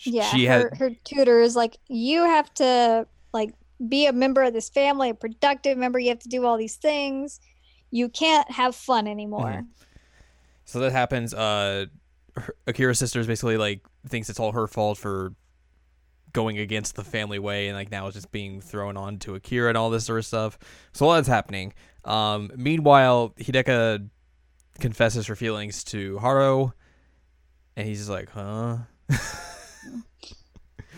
[0.00, 3.52] Yeah, She her, had her tutor is like, you have to like
[3.88, 5.98] be a member of this family, a productive member.
[5.98, 7.40] You have to do all these things.
[7.90, 9.64] You can't have fun anymore.
[9.64, 9.66] Mhm.
[10.64, 11.34] So that happens.
[11.34, 11.86] Uh,
[12.66, 15.32] Akira's sister is basically like thinks it's all her fault for
[16.32, 19.68] going against the family way, and like now it's just being thrown on to Akira
[19.68, 20.58] and all this sort of stuff.
[20.92, 21.72] So all that's happening.
[22.04, 24.08] Um, meanwhile, Hidaka
[24.80, 26.72] confesses her feelings to Haro,
[27.76, 28.78] and he's just like, "Huh,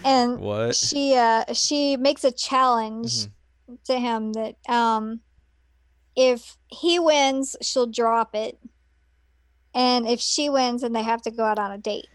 [0.04, 3.30] And what?" she uh she makes a challenge Mhm.
[3.84, 5.20] to him that um
[6.16, 8.58] if he wins, she'll drop it.
[9.72, 12.08] And if she wins, then they have to go out on a date.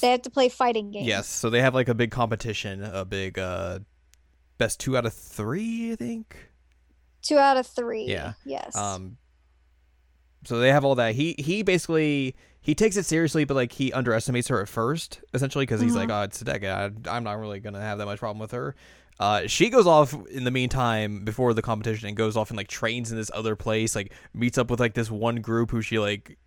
[0.00, 1.06] They have to play fighting games.
[1.06, 3.80] Yes, so they have like a big competition, a big uh
[4.58, 6.36] best two out of three, I think.
[7.22, 8.04] Two out of three.
[8.06, 8.32] Yeah.
[8.44, 8.76] Yes.
[8.76, 9.16] Um,
[10.44, 11.14] so they have all that.
[11.14, 15.64] He he basically he takes it seriously, but like he underestimates her at first, essentially,
[15.64, 15.96] because he's Mhm.
[15.96, 17.06] like, "Oh, it's Sadeka.
[17.08, 18.74] I'm not really gonna have that much problem with her."
[19.20, 22.66] Uh, she goes off in the meantime before the competition and goes off and like
[22.66, 25.98] trains in this other place, like meets up with like this one group who she
[25.98, 26.38] like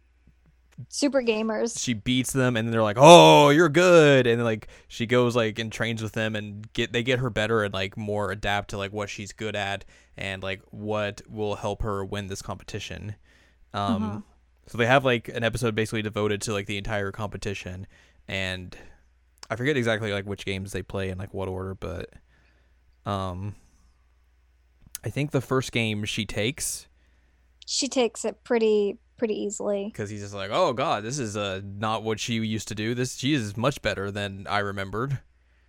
[0.90, 1.80] Super gamers.
[1.82, 5.58] she beats them and then they're like, "Oh, you're good." And like she goes like
[5.58, 8.78] and trains with them and get they get her better and like more adapt to
[8.78, 9.86] like what she's good at
[10.18, 13.16] and like what will help her win this competition.
[13.74, 14.24] Um Mhm.
[14.68, 17.88] so they have like an episode basically devoted to like the entire competition
[18.28, 18.78] and
[19.50, 22.10] I forget exactly like which games they play in like what order, but
[23.06, 23.56] um
[25.04, 26.88] I think the first game she takes
[27.66, 29.86] She takes it pretty pretty easily.
[29.86, 32.94] because he's just like, "Oh God, this is uh not what she used to do.
[32.96, 35.20] This she is much better than I remembered."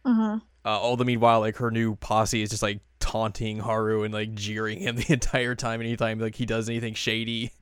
[0.04, 4.12] hmm Uh, all the meanwhile, like her new posse is just like taunting Haru and
[4.14, 5.80] like jeering him the entire time.
[5.80, 7.52] Anytime like he does anything shady,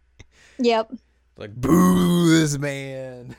[0.58, 0.92] Yep.
[1.36, 3.36] like boo this man.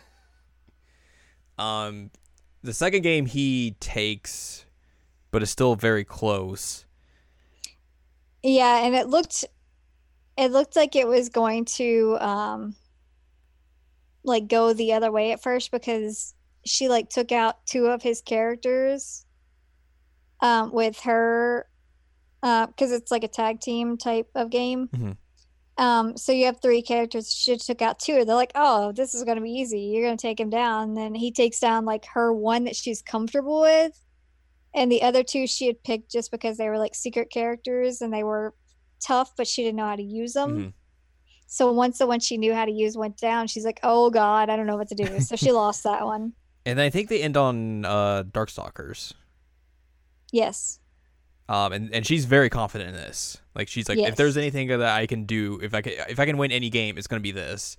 [1.58, 2.12] Um,
[2.64, 4.66] the second game he takes,
[5.32, 6.86] but is still very close.
[8.44, 9.46] Yeah, and it looked
[10.38, 12.76] it looked like it was going to um
[14.24, 16.34] like go the other way at first because
[16.66, 19.26] she like took out two of his characters
[20.42, 21.68] um with her
[22.44, 24.88] uh because it's like a tag team type of game.
[24.90, 25.18] Mhm.
[25.78, 27.32] Um so you have three characters.
[27.32, 28.26] She took out two.
[28.26, 29.80] They're like, "Oh, this is going to be easy.
[29.80, 32.76] You're going to take him down." And then he takes down like her one that
[32.76, 34.00] she's comfortable with.
[34.74, 38.14] And the other two she had picked just because they were like secret characters and
[38.14, 38.54] they were
[39.06, 40.58] tough, but she didn't know how to use them.
[40.58, 40.74] Mhm.
[41.48, 44.50] So once the one she knew how to use went down, she's like, "Oh God,
[44.50, 46.34] I don't know what to do." So she lost that one.
[46.66, 49.14] And I think they end on uh, Darkstalkers.
[50.32, 50.80] Yes.
[51.48, 53.38] Um, and, and she's very confident in this.
[53.54, 56.26] Like she's like, if there's anything that I can do, if I can, if I
[56.26, 57.78] can win any game, it's gonna be this.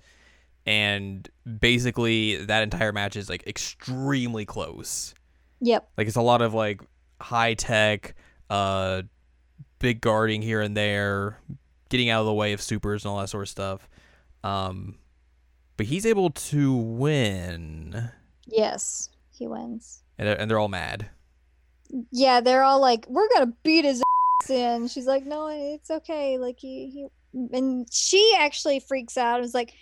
[0.65, 5.13] And basically, that entire match is like extremely close.
[5.59, 5.89] Yep.
[5.97, 6.81] Like it's a lot of like
[7.19, 8.15] high tech,
[8.49, 9.01] uh,
[9.79, 11.39] big guarding here and there,
[11.89, 13.87] getting out of the way of supers and all that sort of stuff.
[14.43, 14.97] Um,
[15.77, 18.11] but he's able to win,
[18.45, 19.09] Yes.
[19.31, 20.01] He wins.
[20.17, 21.09] and they're, and they're all mad.
[22.11, 24.01] Yeah, they're all like, "We're gonna beat his
[24.41, 27.07] ass in." She's like, "No, it's okay." Like he, he,
[27.55, 29.35] and she actually freaks out.
[29.37, 29.73] and is like,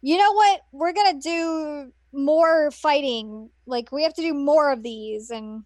[0.00, 0.62] "You know what?
[0.72, 3.50] We're gonna do more fighting.
[3.66, 5.64] Like we have to do more of these." And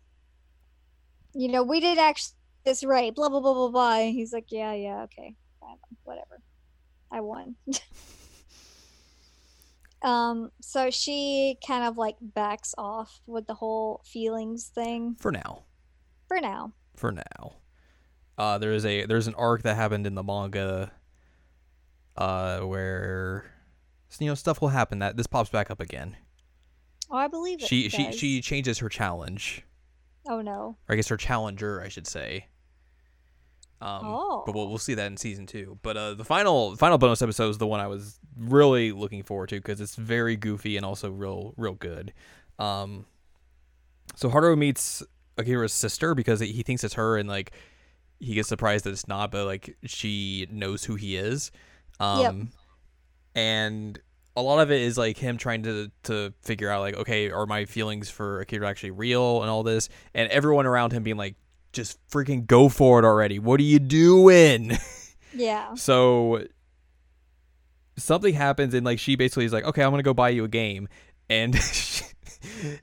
[1.35, 2.35] you know, we did actually
[2.69, 3.15] this right.
[3.15, 3.97] Blah blah blah blah blah.
[3.99, 5.35] And he's like, "Yeah, yeah, okay,
[6.05, 6.41] whatever.
[7.11, 7.57] I won."
[10.03, 10.51] um.
[10.61, 15.65] So she kind of like backs off with the whole feelings thing For now.
[16.29, 16.73] for now.
[16.97, 17.55] for now.
[18.37, 20.93] Uh, there is a there's an arc that happened in the manga,
[22.17, 23.51] uh, where
[24.21, 26.17] you know stuff will happen that this pops back up again.
[27.11, 27.67] Oh, I believe it.
[27.67, 29.65] She she she changes her challenge,
[30.29, 30.77] Oh no.
[30.89, 32.47] or I guess her challenger, I should say.
[33.81, 34.43] Um, Oh.
[34.45, 35.79] but we'll we'll see that in season two.
[35.83, 39.49] But uh, the final final bonus episode is the one I was really looking forward
[39.51, 42.13] to because it's very goofy and also real real good.
[42.59, 43.07] Um,
[44.17, 45.03] so Haru meets
[45.37, 47.53] Akira's sister because he thinks it's her, and like
[48.19, 51.53] he gets surprised that it's not, but like she knows who he is.
[52.01, 52.35] Um, Yep.
[53.35, 54.01] and
[54.37, 57.47] a lot of it is like him trying to to figure out like, okay, are
[57.47, 61.37] my feelings for Akira actually real and all this, and everyone around him being like,
[61.73, 63.39] just freaking go for it already.
[63.39, 64.73] What are you doing?
[65.35, 65.75] Yeah.
[65.75, 66.45] so
[67.97, 70.49] something happens and like she basically is like, okay, I'm gonna go buy you a
[70.49, 70.89] game,
[71.29, 72.05] and she,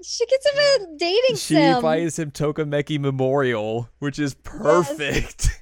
[0.03, 1.81] She gets him a dating she sim.
[1.81, 5.49] buys him Tokimeki Memorial, which is perfect.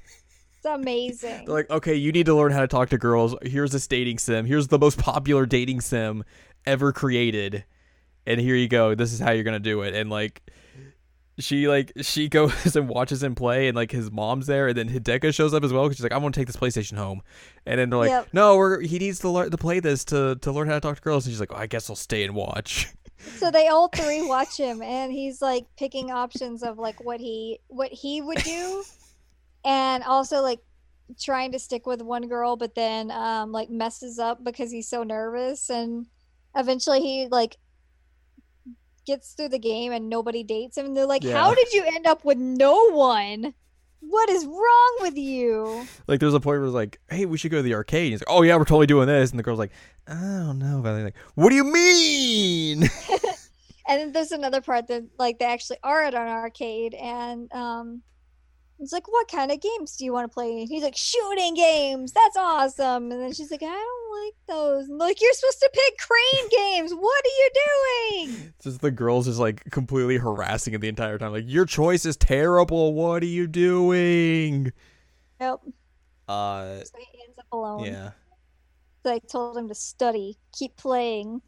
[0.56, 1.44] It's amazing.
[1.44, 3.34] They're like, okay, you need to learn how to talk to girls.
[3.42, 4.46] Here's this dating sim.
[4.46, 6.24] Here's the most popular dating sim
[6.64, 7.64] ever created.
[8.26, 8.94] And here you go.
[8.94, 9.94] This is how you're gonna do it.
[9.94, 10.42] And like
[11.38, 14.88] she like she goes and watches him play and like his mom's there and then
[14.88, 17.22] Hidaka shows up as well because she's like, I want to take this PlayStation home.
[17.66, 18.28] And then they're like, Yep.
[18.32, 20.96] No, we're he needs to learn to play this to to learn how to talk
[20.96, 21.26] to girls.
[21.26, 22.88] And she's like, oh, I guess I'll stay and watch.
[23.36, 27.58] so they all three watch him and he's like picking options of like what he
[27.68, 28.84] what he would do
[29.64, 30.60] and also like
[31.20, 35.02] trying to stick with one girl but then um like messes up because he's so
[35.02, 36.06] nervous and
[36.56, 37.56] eventually he like
[39.06, 42.06] gets through the game and nobody dates him and they're like how did you end
[42.06, 43.54] up with no one
[44.00, 47.50] what is wrong with you like there's a point where it's like, Hey, we should
[47.50, 48.04] go to the arcade.
[48.04, 49.30] And he's like, Oh yeah, we're totally doing this.
[49.30, 49.72] And the girl's like,
[50.06, 51.04] I don't know it.
[51.04, 52.82] Like, what do you mean?
[53.88, 58.02] and then there's another part that like they actually are at an arcade and um
[58.84, 60.60] It's like, what kind of games do you want to play?
[60.60, 62.12] And he's like, shooting games.
[62.12, 63.10] That's awesome.
[63.10, 64.88] And then she's like, I don't like those.
[64.88, 66.92] And like, you're supposed to pick crane games.
[66.94, 67.50] What are you
[68.28, 68.54] doing?
[68.62, 71.32] Just the girls just like completely harassing it the entire time.
[71.32, 72.94] Like, your choice is terrible.
[72.94, 74.72] What are you doing?
[75.40, 75.60] Yep.
[76.28, 77.84] Uh, So he ends up alone.
[77.84, 78.10] yeah.
[79.04, 81.42] So I told him to study, keep playing.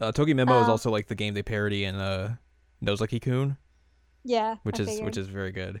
[0.00, 2.36] Uh, Toki Memo is Um, also like the game they parody in uh,
[2.80, 3.56] Nozaki Kun.
[4.24, 4.56] Yeah.
[4.64, 5.04] which I is figured.
[5.06, 5.80] which is very good.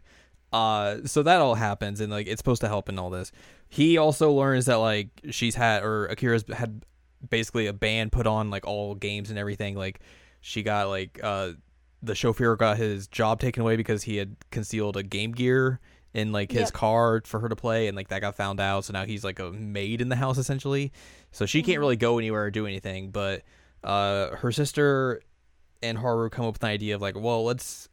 [0.54, 3.32] Uh, so that all happens, and like it's supposed to help in all this.
[3.68, 6.84] He also learns that like she's had or Akira's had
[7.28, 9.74] basically a ban put on like all games and everything.
[9.74, 10.00] Like
[10.40, 11.52] she got like uh
[12.02, 15.80] the chauffeur got his job taken away because he had concealed a Game Gear
[16.12, 16.72] in like his Yep.
[16.72, 18.84] car for her to play, and like that got found out.
[18.84, 20.92] So now he's like a maid in the house essentially.
[21.32, 21.80] So she can't Mhm.
[21.80, 23.10] really go anywhere or do anything.
[23.10, 23.42] But
[23.82, 25.20] uh, her sister
[25.82, 27.88] and Haru come up with an idea of like, well, let's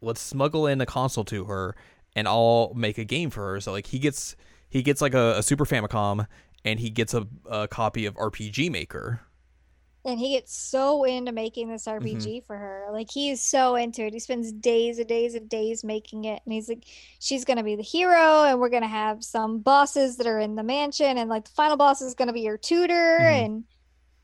[0.00, 1.74] let's smuggle in a console to her
[2.14, 3.60] and I'll make a game for her.
[3.60, 4.36] So like he gets
[4.68, 6.26] he gets like a, a Super Famicom
[6.64, 9.20] and he gets a, a copy of RPG Maker.
[10.06, 12.34] And he gets so into making this Mm-hmm.
[12.34, 12.88] RPG for her.
[12.92, 14.12] Like he is so into it.
[14.12, 16.42] He spends days and days and days making it.
[16.44, 16.84] And he's like,
[17.20, 20.62] she's gonna be the hero, and we're gonna have some bosses that are in the
[20.62, 23.18] mansion, and like the final boss is gonna be your tutor.
[23.18, 23.44] Mhm.
[23.44, 23.64] And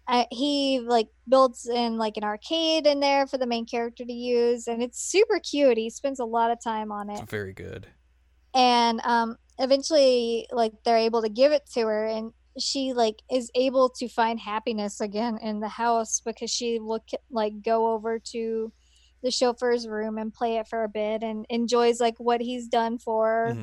[0.09, 4.13] uh, he like builds in like an arcade in there for the main character to
[4.13, 5.79] use, and it's super cute.
[5.79, 7.87] He spends a lot of time on it very good.
[8.55, 13.51] and um eventually like they're able to give it to her and she like is
[13.55, 18.73] able to find happiness again in the house because she look like go over to
[19.23, 22.99] the chauffeur's room and play it for a bit and enjoys like what he's done
[22.99, 23.55] for.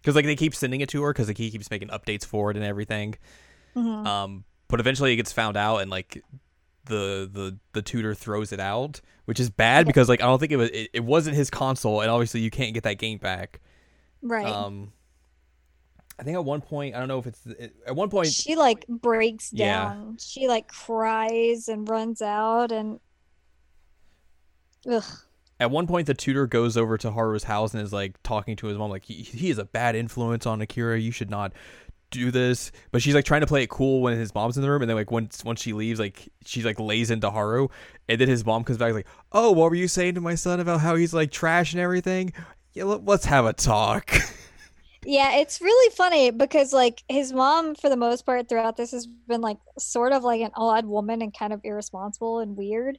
[0.00, 2.50] Because like they keep sending it to her because like he keeps making updates for
[2.50, 3.14] it and everything.
[3.76, 4.06] Mhm.
[4.06, 6.24] Um, but eventually it gets found out and like
[6.86, 10.50] the the the tutor throws it out, which is bad because like I don't think
[10.50, 13.60] it was it, it wasn't his console and obviously you can't get that game back.
[14.22, 14.92] right Um,
[16.18, 18.56] I think at one point I don't know if it's it, at one point she
[18.56, 19.90] like breaks Yeah.
[19.90, 22.98] down she like cries and runs out and
[24.90, 25.04] ugh
[25.60, 28.66] at one point the tutor goes over to Haru's house and is like talking to
[28.66, 31.52] his mom like he, he is a bad influence on Akira you should not
[32.12, 34.70] do this but she's like trying to play it cool when his mom's in the
[34.70, 37.68] room and then like once once she leaves like she's like lays into Haru
[38.08, 40.60] and then his mom comes back like oh what were you saying to my son
[40.60, 42.32] about how he's like trash and everything
[42.74, 44.14] yeah let, let's have a talk
[45.04, 49.06] Yeah, it's really funny because like his mom for the most part throughout this has
[49.06, 52.98] been like sort of like an odd woman and kind of irresponsible and weird.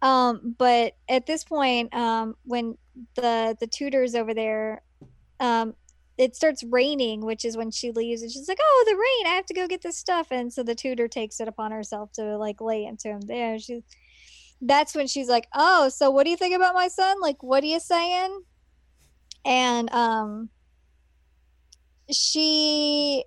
[0.00, 2.78] Um but at this point um when
[3.16, 4.82] the the tutor's over there
[5.40, 5.74] um
[6.18, 9.32] it starts raining, which is when she leaves and she's like, "Oh, the rain.
[9.32, 12.12] I have to go get this stuff." And so the tutor takes it upon herself
[12.12, 13.58] to like lay into him there.
[13.58, 13.82] She
[14.60, 17.20] that's when she's like, "Oh, so what do you think about my son?
[17.20, 18.42] Like what are you saying?"
[19.44, 20.48] And um
[22.10, 23.24] she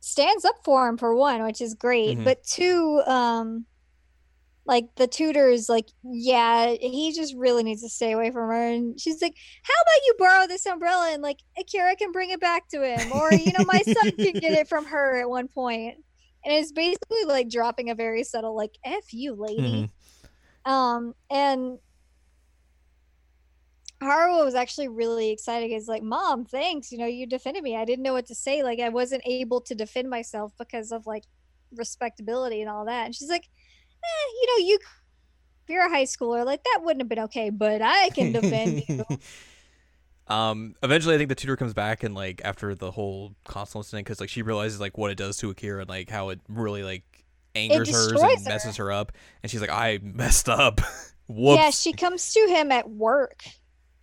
[0.00, 2.18] stands up for him for one, which is great.
[2.18, 2.24] Mhm.
[2.24, 3.66] But two, um,
[4.70, 8.68] like the tutor's like, yeah, he just really needs to stay away from her.
[8.68, 12.38] And she's like, how about you borrow this umbrella and like Akira can bring it
[12.38, 15.48] back to him, or you know, my son can get it from her at one
[15.48, 15.96] point.
[16.44, 19.90] And it's basically like dropping a very subtle like "f you, lady."
[20.64, 20.70] Mhm.
[20.70, 21.80] Um, and
[24.00, 25.68] Haruo was actually really excited.
[25.68, 26.92] He's like, "Mom, thanks.
[26.92, 27.76] You know, you defended me.
[27.76, 28.62] I didn't know what to say.
[28.62, 31.24] Like, I wasn't able to defend myself because of like
[31.72, 33.48] respectability and all that." And she's like,
[34.02, 34.78] eh, "You know, you
[35.64, 36.44] if you're a high schooler.
[36.44, 39.04] Like, that wouldn't have been okay, but I can defend you."
[40.28, 44.06] um eventually i think the tutor comes back and like after the whole console incident
[44.06, 46.84] because like she realizes like what it does to akira and like how it really
[46.84, 47.02] like
[47.56, 48.48] angers her and destroys her.
[48.48, 49.10] messes her up
[49.42, 50.80] and she's like i messed up
[51.28, 53.42] whoops Yeah, she comes to him at work.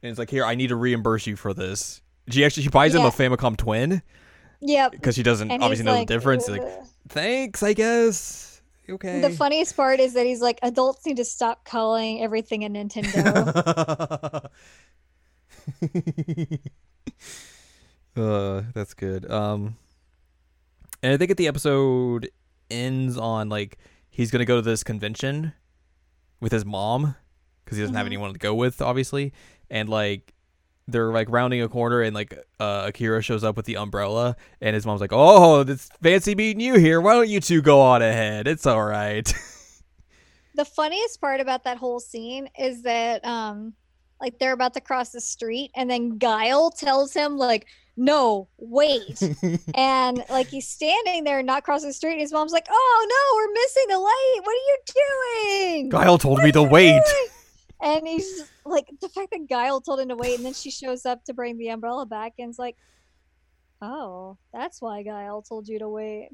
[0.04, 2.93] and it's like here i need to reimburse you for this she actually she buys
[2.93, 4.02] him a famicom twin
[4.60, 4.91] Yep.
[4.91, 6.64] because she doesn't And obviously know like, the difference like
[7.08, 8.57] thanks i guess
[8.90, 12.70] okay The funniest part is that he's like, adults need to stop calling everything a
[12.70, 14.50] Nintendo.
[18.16, 19.30] uh, that's good.
[19.30, 19.78] Um,
[21.04, 22.30] and I think at the episode
[22.70, 23.78] ends on like
[24.10, 25.54] he's gonna go to this convention
[26.40, 27.16] with his mom
[27.64, 28.08] because he doesn't have Mhm.
[28.10, 29.34] anyone to go with, obviously,
[29.70, 30.34] and like
[30.88, 34.74] they're like rounding a corner and like uh, Akira shows up with the umbrella and
[34.74, 37.02] his mom's like, "Oh, it's fancy meeting you here.
[37.02, 38.48] Why don't you two go on ahead?
[38.48, 39.32] It's all right."
[40.56, 43.74] the funniest part about that whole scene is that um
[44.20, 49.22] like they're about to cross the street and then Guile tells him like no wait
[49.76, 53.36] and like he's standing there not crossing the street and his mom's like oh no
[53.38, 54.78] we're missing the light what are you
[55.84, 57.02] doing Guile told What me to wait.
[57.06, 57.28] doing?"
[57.82, 61.05] and he's like the fact that Guile told him to wait, and then she shows
[61.05, 62.76] up to bring the umbrella back, and it's like,
[63.82, 66.30] oh, that's why Guile told you to wait.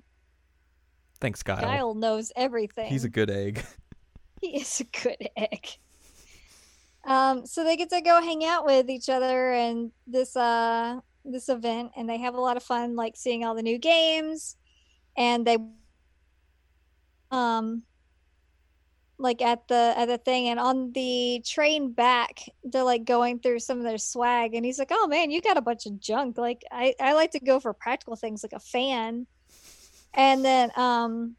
[1.20, 1.62] Thanks, Guile.
[1.62, 2.90] Guile knows everything.
[2.90, 3.64] He's a good egg.
[4.42, 5.68] he is a good egg.
[7.06, 11.50] Um, so they get to go hang out with each other and this uh this
[11.50, 14.58] event, and they have a lot of fun, like seeing all the new games,
[15.16, 15.58] and they
[17.32, 17.84] um
[19.24, 23.60] like at the at the thing and on the train back they're like going through
[23.60, 26.38] some of their swag and he's like oh man you got a bunch of junk.
[26.38, 29.28] Like i i like to go for practical things like a fan.
[30.14, 31.38] And then um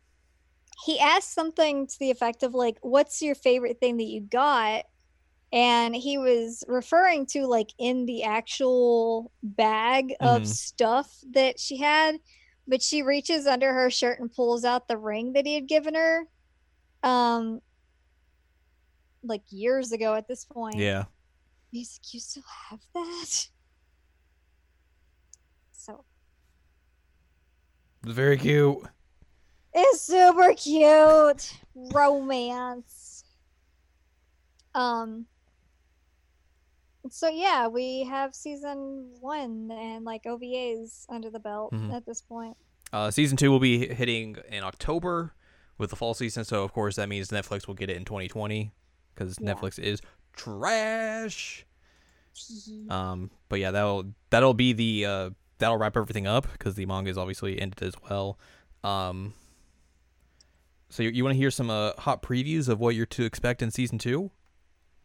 [0.85, 4.85] he asked something to the effect of like what's your favorite thing that you got?
[5.53, 10.49] And he was referring to like in the actual bag of Mhm.
[10.49, 12.17] stuff that she had
[12.67, 15.95] but she reaches under her shirt and pulls out the ring that he had given
[15.95, 16.25] her.
[17.03, 17.61] Um
[19.25, 21.05] like years ago at this point Yeah.
[21.71, 23.49] he's like you still have that
[25.73, 26.05] so
[28.03, 28.79] It's very cute.
[29.73, 31.53] It's super cute.
[31.75, 33.25] Romance.
[34.75, 35.27] Um
[37.11, 41.95] so yeah, we have season one and like OVAs under the belt Mhm.
[41.95, 42.57] at this point.
[42.93, 45.35] Uh, season two will be hitting in October
[45.79, 48.73] with the fall season, so of course that means Netflix will get it in 2020
[49.15, 49.55] because Yeah.
[49.55, 50.01] Netflix is
[50.35, 51.65] trash.
[52.91, 57.11] Um, but yeah, that'll that'll be the uh, that'll wrap everything up because the manga
[57.11, 58.39] is obviously ended as well.
[58.83, 59.35] Um,
[60.91, 63.63] so you, you want to hear some uh, hot previews of what you're to expect
[63.63, 64.31] in season two?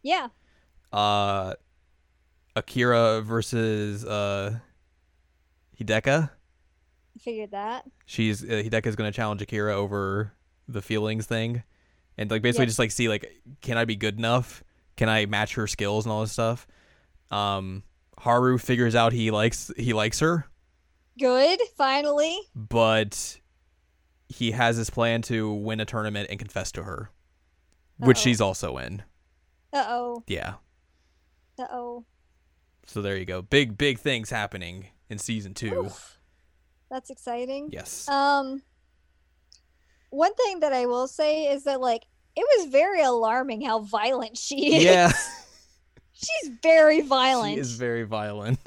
[0.02, 0.30] yeah.
[0.92, 1.54] Uh,
[2.56, 4.58] Akira versus uh,
[5.80, 6.32] Hidaka.
[7.16, 7.86] I figured that.
[8.06, 10.34] she's uh, Hidaka's gonna challenge Akira over
[10.68, 11.64] the feelings thing,
[12.20, 12.68] and like basically Yep.
[12.70, 14.64] just like see like can I be good enough?
[14.98, 16.68] Can I match her skills and all this stuff?
[17.32, 17.84] Um,
[18.20, 20.46] Haru figures out he likes he likes her,
[21.18, 22.38] Good, finally.
[22.56, 23.40] but
[24.28, 27.10] he has his plan to win a tournament and confess to her,
[27.98, 28.22] which Uh-oh.
[28.24, 29.04] she's also in.
[29.72, 30.24] Uh oh.
[30.28, 30.56] Yeah,
[31.58, 32.06] Uh oh.
[32.86, 33.42] so there you go.
[33.42, 35.90] Big big things happening in season two.
[36.92, 37.70] That's exciting.
[37.72, 38.10] Yes.
[38.10, 38.64] Um
[40.10, 42.04] one thing that I will say is that like
[42.36, 44.84] it was very alarming how violent she is.
[44.84, 45.12] yeah,
[46.14, 47.54] She's very violent.
[47.56, 48.60] she is very violent.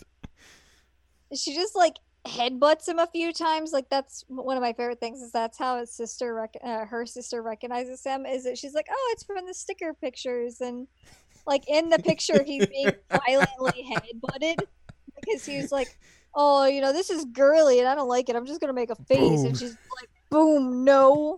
[1.34, 1.96] she just like
[2.26, 5.78] headbutts him a few times like that's one of my favorite things is that's how
[5.80, 9.44] his sister rec- uh, her sister recognizes him is that she's like oh it's from
[9.44, 10.86] the sticker pictures and
[11.48, 12.92] like in the picture he's being
[13.26, 14.56] violently headbutted
[15.20, 15.98] because he was like
[16.36, 18.90] oh you know this is girly and i don't like it i'm just gonna make
[18.90, 19.46] a face Boom.
[19.46, 21.36] and she's like boom no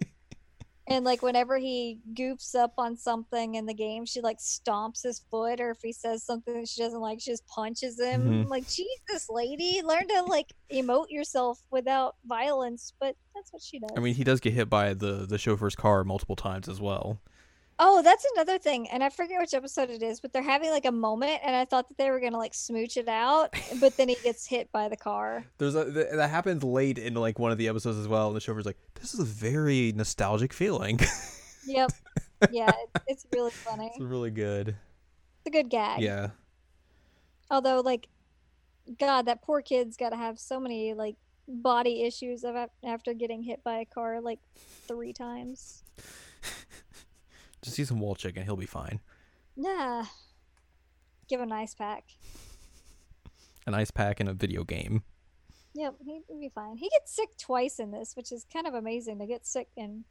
[0.86, 5.20] and like whenever he goofs up on something in the game she like stomps his
[5.30, 8.48] foot or if he says something that she doesn't like she just punches him Mhm.
[8.48, 13.90] Like jesus lady learn to like emote yourself without violence but that's what she does
[13.96, 17.20] I mean, he does get hit by the the chauffeur's car multiple times as well.
[17.78, 20.84] Oh that's another thing and i forget which episode it is but they're having like
[20.84, 24.08] a moment and i thought that they were gonna like smooch it out but then
[24.08, 25.44] he gets hit by the car.
[25.58, 28.36] There's a th- that happens late in like one of the episodes as well, and
[28.36, 30.98] the chauffeur's like, "This is a very nostalgic feeling."
[31.66, 31.90] yep.
[32.50, 33.90] Yeah it, it's really funny.
[33.94, 34.68] It's really good.
[34.68, 36.02] it's a good gag.
[36.02, 36.30] Yeah,
[37.50, 38.08] although like
[38.98, 41.16] god that poor kid's got to have so many like
[41.48, 44.40] body issues of after getting hit by a car like
[44.86, 45.82] three times
[47.64, 49.00] just eat some wall chicken, he'll be fine.
[49.56, 50.04] nah
[51.28, 52.04] give him an ice pack
[53.66, 55.02] An ice pack and a video game.
[55.74, 58.74] yep he- he'll be fine he gets sick twice in this which is kind of
[58.74, 60.04] amazing to get sick in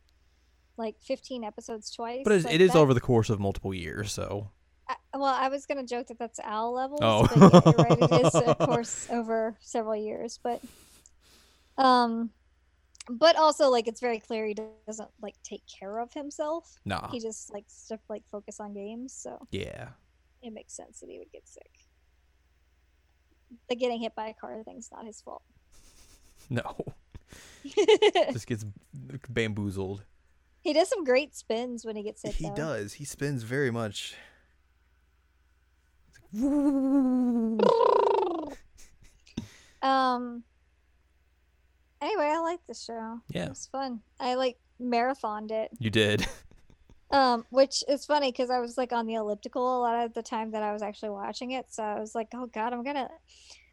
[0.75, 4.11] like 15 episodes twice But like it is that- over the course of multiple years,
[4.11, 4.49] so
[4.89, 7.27] I, well i was gonna joke that that's owl levels Oh.
[7.27, 7.73] but yeah, you're
[8.09, 10.61] right it is of course over several years but
[11.77, 12.31] um
[13.09, 14.55] but also like it's very clear he
[14.88, 17.09] doesn't like take care of himself nah.
[17.11, 19.89] he just likes to like focus on games so Yeah.
[20.41, 21.69] it makes sense that he would get sick
[23.69, 25.43] the getting hit by a car thing's not his fault
[26.49, 26.75] No.
[28.31, 28.65] Just gets
[29.30, 30.03] bamboozled.
[30.61, 32.55] he does some great spins when he gets hit He though.
[32.55, 32.93] does.
[32.93, 34.15] He spins very much.
[39.81, 40.43] um
[42.53, 43.45] anyway i like the show Yeah.
[43.45, 46.25] it was fun i like marathoned it You did.
[47.11, 50.23] um which is funny because i was like on the elliptical a lot of the
[50.23, 53.07] time that i was actually watching it so i was like oh god i'm gonna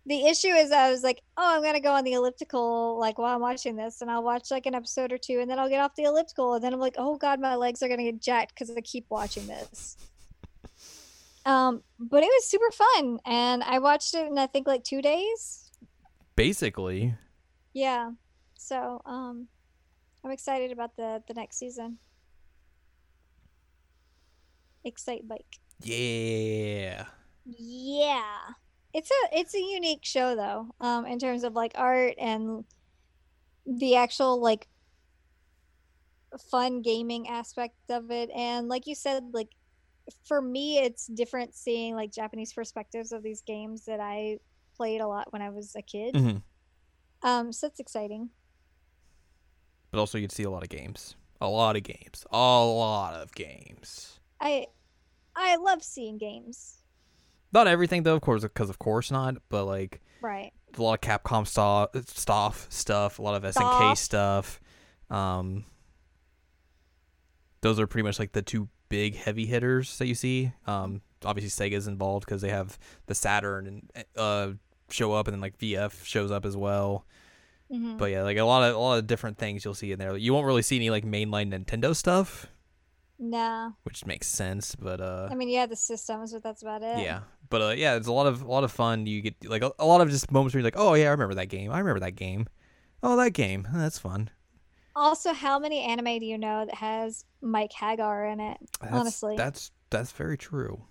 [0.06, 3.34] the issue is i was like oh i'm gonna go on the elliptical like while
[3.34, 5.80] i'm watching this and i'll watch like an episode or two and then i'll get
[5.80, 8.54] off the elliptical and then i'm like oh god my legs are gonna get jacked
[8.54, 9.96] because i keep watching this
[11.46, 15.00] Um, but it was super fun, and I watched it in I think like two
[15.00, 15.70] days.
[16.36, 17.14] Basically,
[17.72, 18.10] Yeah.
[18.60, 19.48] So um,
[20.22, 21.98] I'm excited about the the next season.
[24.86, 25.58] Excitebike.
[25.82, 27.06] yeah.
[27.44, 28.38] Yeah.
[28.92, 32.64] It's a it's a unique show though, um, in terms of like art and
[33.66, 34.68] the actual like
[36.50, 38.30] fun gaming aspect of it.
[38.34, 39.50] And like you said, like
[40.24, 44.38] for me it's different seeing like Japanese perspectives of these games that I
[44.76, 46.14] played a lot when I was a kid.
[46.14, 46.38] Mm-hmm.
[47.26, 48.30] Um, so it's exciting.
[49.90, 51.16] But also, you'd see a lot of games.
[51.40, 52.24] A lot of games.
[52.30, 54.20] A lot of games.
[54.40, 54.66] I
[55.34, 56.76] I love seeing games.
[57.52, 59.36] Not everything though, of course, because of course not.
[59.48, 60.52] But like Right.
[60.78, 63.18] a lot of Capcom stuff, stuff, stuff.
[63.18, 64.60] A lot of SNK stuff.
[65.08, 65.64] Um,
[67.62, 70.52] those are pretty much like the two big heavy hitters that you see.
[70.66, 74.52] Um, obviously Sega's involved because they have the Saturn and uh
[74.90, 77.06] show up, and then like VF shows up as well.
[77.72, 77.98] Mhm.
[77.98, 80.16] But yeah, like a lot of a lot of different things you'll see in there.
[80.16, 82.46] You won't really see any like mainline Nintendo stuff,
[83.18, 83.72] Nah.
[83.84, 84.74] which makes sense.
[84.74, 86.98] But uh, I mean, yeah, the systems, but that's about it.
[86.98, 89.06] yeah, but uh, yeah, it's a lot of a lot of fun.
[89.06, 91.10] You get like a, a lot of just moments where you're like, oh yeah, I
[91.10, 91.70] remember that game.
[91.70, 92.46] I remember that game.
[93.02, 93.68] Oh, that game.
[93.72, 94.30] That's fun.
[94.96, 98.58] Also, how many anime do you know that has Mike Haggar in it?
[98.80, 99.36] That's, Honestly.
[99.36, 100.82] that's that's very true.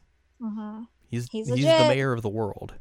[0.41, 2.75] hmm He's He's he's, the mayor of the world.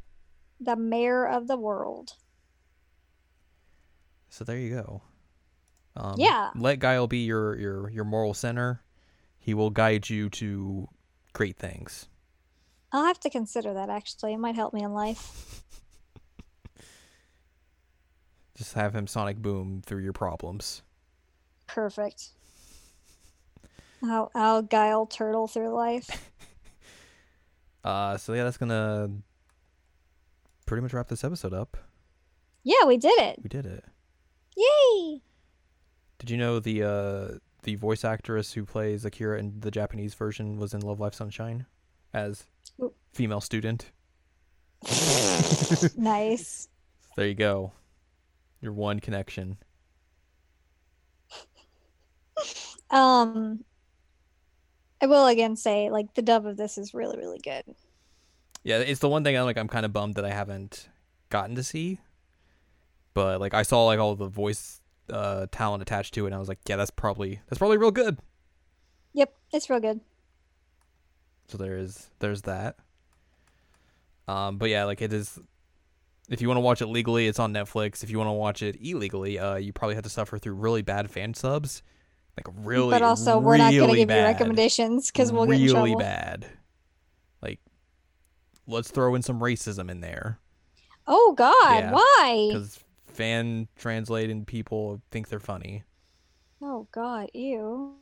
[0.61, 2.13] The mayor of the world.
[4.29, 5.01] So there you go.
[5.95, 6.51] Um, Yeah.
[6.55, 8.81] Let Guile be your your your moral center.
[9.37, 10.87] He will guide you to
[11.33, 12.07] great things.
[12.91, 14.33] I'll have to consider that actually.
[14.33, 15.63] It might help me in life.
[18.55, 20.81] Just have him sonic boom through your problems.
[21.67, 22.29] Perfect.
[24.03, 26.09] I'll, I'll guile turtle through life.
[27.81, 29.09] Uh, so yeah, that's gonna
[30.65, 31.77] pretty much wrap this episode up.
[32.61, 33.39] Yeah, we did it.
[33.41, 33.85] We did it.
[34.59, 35.21] Yay!
[36.17, 40.57] Did you know the uh the voice actress who plays Akira in the Japanese version
[40.57, 41.65] was in Love Live Sunshine
[42.13, 42.45] as
[43.13, 43.91] female student?
[45.97, 46.67] nice.
[47.15, 47.73] There you go.
[48.61, 49.57] Your one connection.
[52.89, 53.63] Um,
[55.01, 57.63] I will again say, like, the dub of this is really, really good.
[58.63, 60.89] Yeah, it's the one thing I'm like I'm kind of bummed that I haven't
[61.29, 61.99] gotten to see.
[63.19, 64.79] But like I saw like all the voice
[65.11, 67.91] uh talent attached to it and I was like, yeah, that's probably that's probably real
[67.91, 68.17] good.
[69.11, 69.99] Yep, it's real good.
[71.49, 72.77] So there is there's that.
[74.29, 75.37] Um but yeah, like it is
[76.29, 78.03] if you want to watch it legally, it's on Netflix.
[78.05, 80.81] If you want to watch it illegally, uh you probably have to suffer through really
[80.81, 81.83] bad fan subs.
[82.37, 85.65] Like really but also, we're not going to really give you recommendations because we'll really
[85.65, 85.97] get trouble.
[85.97, 86.45] bad.
[87.41, 87.59] Like
[88.65, 90.39] let's throw in some racism in there.
[91.05, 91.91] Oh God, Yeah.
[91.91, 92.47] why?
[92.49, 92.79] because
[93.19, 95.83] fan translating people think they're funny.
[96.61, 97.95] Oh God, ew.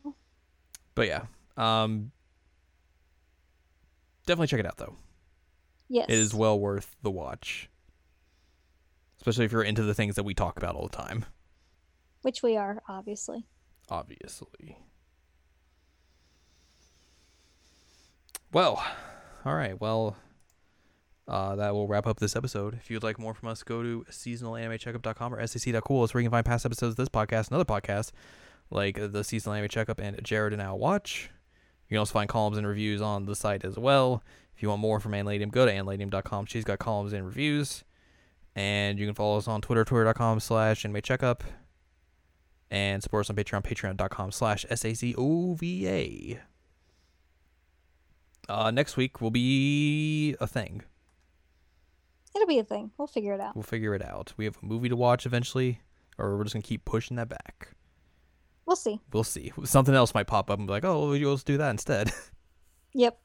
[0.93, 1.23] But yeah,
[1.57, 2.11] um,
[4.27, 4.95] definitely check it out though.
[5.89, 6.05] Yes.
[6.07, 7.67] It is well worth the watch,
[9.17, 11.25] especially if you're into the things that we talk about all the time.
[12.21, 13.47] Which we are, obviously.
[13.89, 14.77] Obviously.
[18.53, 18.85] Well,
[19.45, 19.79] all right.
[19.81, 20.15] Well,
[21.27, 22.75] uh, that will wrap up this episode.
[22.75, 26.03] If you'd like more from us, go to seasonalanimecheckup.com or sac.cool.
[26.03, 28.11] It's where you can find past episodes of this podcast and other podcasts
[28.69, 31.29] like the Seasonal Anime Checkup and Jared and Al Watch.
[31.87, 34.23] You can also find columns and reviews on the site as well.
[34.55, 36.47] If you want more from Anladium, go to anladium.com.
[36.47, 37.83] She's got columns and reviews.
[38.55, 41.43] And you can follow us on Twitter, twitter.com slash anime checkup.
[42.69, 46.39] And support us on Patreon, patreon.com slash S-A-C-O-V-A.
[48.49, 50.83] Uh, next week will be a thing.
[52.37, 52.91] It'll be a thing.
[52.99, 53.55] We'll figure it out.
[53.55, 54.31] We'll figure it out.
[54.37, 55.81] We have a movie to watch eventually,
[56.19, 57.69] or we're just going to keep pushing that back.
[58.67, 58.99] We'll see.
[59.11, 59.51] We'll see.
[59.63, 62.11] Something else might pop up and be like, oh, let's do that instead.
[62.93, 63.19] Yep.